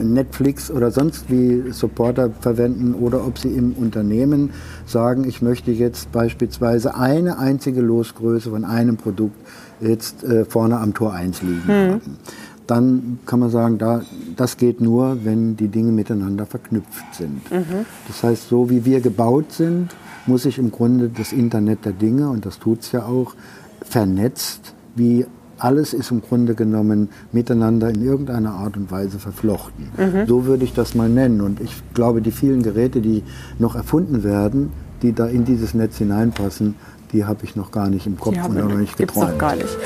Netflix 0.00 0.70
oder 0.70 0.90
sonst 0.90 1.30
wie 1.30 1.72
Supporter 1.72 2.30
verwenden 2.40 2.94
oder 2.94 3.26
ob 3.26 3.38
sie 3.38 3.48
im 3.48 3.72
Unternehmen 3.72 4.50
sagen, 4.86 5.24
ich 5.24 5.42
möchte 5.42 5.70
jetzt 5.70 6.12
beispielsweise 6.12 6.94
eine 6.94 7.38
einzige 7.38 7.80
Losgröße 7.80 8.50
von 8.50 8.64
einem 8.64 8.96
Produkt 8.96 9.36
jetzt 9.80 10.24
äh, 10.24 10.44
vorne 10.44 10.78
am 10.78 10.94
Tor 10.94 11.12
1 11.12 11.42
liegen 11.42 11.66
hm. 11.66 11.90
haben. 11.92 12.18
Dann 12.66 13.18
kann 13.26 13.40
man 13.40 13.50
sagen, 13.50 13.78
da, 13.78 14.02
das 14.36 14.56
geht 14.56 14.80
nur, 14.80 15.24
wenn 15.24 15.56
die 15.56 15.68
Dinge 15.68 15.90
miteinander 15.90 16.46
verknüpft 16.46 17.14
sind. 17.14 17.50
Mhm. 17.50 17.84
Das 18.06 18.22
heißt, 18.22 18.48
so 18.48 18.70
wie 18.70 18.84
wir 18.84 19.00
gebaut 19.00 19.52
sind, 19.52 19.88
muss 20.26 20.44
sich 20.44 20.58
im 20.58 20.70
Grunde 20.70 21.08
das 21.08 21.32
Internet 21.32 21.84
der 21.84 21.92
Dinge, 21.92 22.30
und 22.30 22.46
das 22.46 22.60
tut 22.60 22.82
es 22.82 22.92
ja 22.92 23.04
auch, 23.04 23.34
vernetzt 23.82 24.74
wie 24.94 25.26
alles 25.62 25.94
ist 25.94 26.10
im 26.10 26.22
Grunde 26.22 26.54
genommen 26.54 27.10
miteinander 27.30 27.88
in 27.88 28.04
irgendeiner 28.04 28.52
Art 28.52 28.76
und 28.76 28.90
Weise 28.90 29.18
verflochten. 29.18 29.90
Mhm. 29.96 30.26
So 30.26 30.44
würde 30.44 30.64
ich 30.64 30.74
das 30.74 30.94
mal 30.94 31.08
nennen. 31.08 31.40
Und 31.40 31.60
ich 31.60 31.82
glaube, 31.94 32.20
die 32.20 32.32
vielen 32.32 32.62
Geräte, 32.62 33.00
die 33.00 33.22
noch 33.58 33.76
erfunden 33.76 34.24
werden, 34.24 34.72
die 35.02 35.12
da 35.12 35.26
in 35.26 35.44
dieses 35.44 35.74
Netz 35.74 35.98
hineinpassen, 35.98 36.74
die 37.12 37.24
habe 37.24 37.44
ich 37.44 37.54
noch 37.54 37.70
gar 37.70 37.88
nicht 37.88 38.06
im 38.06 38.18
Kopf 38.18 38.36
und 38.44 38.56
noch 38.56 38.76
nicht 38.76 38.96
geträumt. 38.96 39.32
Noch 39.32 39.38
gar 39.38 39.54
nicht. 39.54 39.76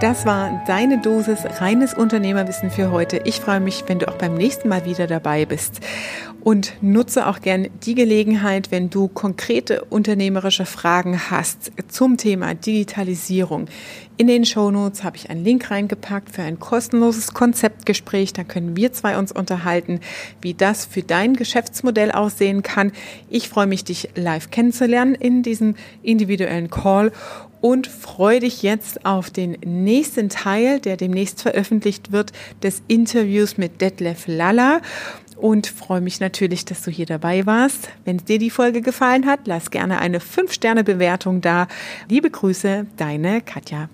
Das 0.00 0.26
war 0.26 0.62
deine 0.68 1.00
Dosis 1.00 1.40
reines 1.60 1.92
Unternehmerwissen 1.92 2.70
für 2.70 2.92
heute. 2.92 3.20
Ich 3.24 3.40
freue 3.40 3.58
mich, 3.58 3.82
wenn 3.88 3.98
du 3.98 4.06
auch 4.06 4.14
beim 4.14 4.34
nächsten 4.34 4.68
Mal 4.68 4.84
wieder 4.84 5.08
dabei 5.08 5.44
bist. 5.44 5.80
Und 6.42 6.72
nutze 6.80 7.26
auch 7.26 7.40
gern 7.40 7.68
die 7.82 7.94
Gelegenheit, 7.94 8.70
wenn 8.70 8.90
du 8.90 9.08
konkrete 9.08 9.84
unternehmerische 9.84 10.66
Fragen 10.66 11.30
hast 11.30 11.72
zum 11.88 12.16
Thema 12.16 12.54
Digitalisierung. 12.54 13.66
In 14.16 14.28
den 14.28 14.44
Shownotes 14.44 15.04
habe 15.04 15.16
ich 15.16 15.30
einen 15.30 15.44
Link 15.44 15.70
reingepackt 15.70 16.30
für 16.30 16.42
ein 16.42 16.58
kostenloses 16.58 17.34
Konzeptgespräch. 17.34 18.32
Da 18.32 18.44
können 18.44 18.76
wir 18.76 18.92
zwei 18.92 19.18
uns 19.18 19.30
unterhalten, 19.30 20.00
wie 20.40 20.54
das 20.54 20.86
für 20.86 21.02
dein 21.02 21.34
Geschäftsmodell 21.34 22.12
aussehen 22.12 22.62
kann. 22.62 22.92
Ich 23.28 23.48
freue 23.48 23.66
mich, 23.66 23.84
dich 23.84 24.08
live 24.14 24.50
kennenzulernen 24.50 25.14
in 25.14 25.42
diesem 25.42 25.74
individuellen 26.02 26.70
Call 26.70 27.12
und 27.60 27.86
freue 27.86 28.40
dich 28.40 28.62
jetzt 28.62 29.04
auf 29.04 29.30
den 29.30 29.56
nächsten 29.64 30.28
Teil, 30.28 30.80
der 30.80 30.96
demnächst 30.96 31.42
veröffentlicht 31.42 32.12
wird, 32.12 32.32
des 32.62 32.82
Interviews 32.88 33.58
mit 33.58 33.80
Detlef 33.80 34.24
Lalla 34.26 34.80
und 35.40 35.66
freue 35.66 36.00
mich 36.00 36.20
natürlich, 36.20 36.64
dass 36.64 36.82
du 36.82 36.90
hier 36.90 37.06
dabei 37.06 37.46
warst. 37.46 37.88
Wenn 38.04 38.18
dir 38.18 38.38
die 38.38 38.50
Folge 38.50 38.82
gefallen 38.82 39.26
hat, 39.26 39.40
lass 39.46 39.70
gerne 39.70 39.98
eine 39.98 40.18
5-Sterne-Bewertung 40.18 41.40
da. 41.40 41.68
Liebe 42.08 42.30
Grüße, 42.30 42.86
deine 42.96 43.40
Katja. 43.40 43.88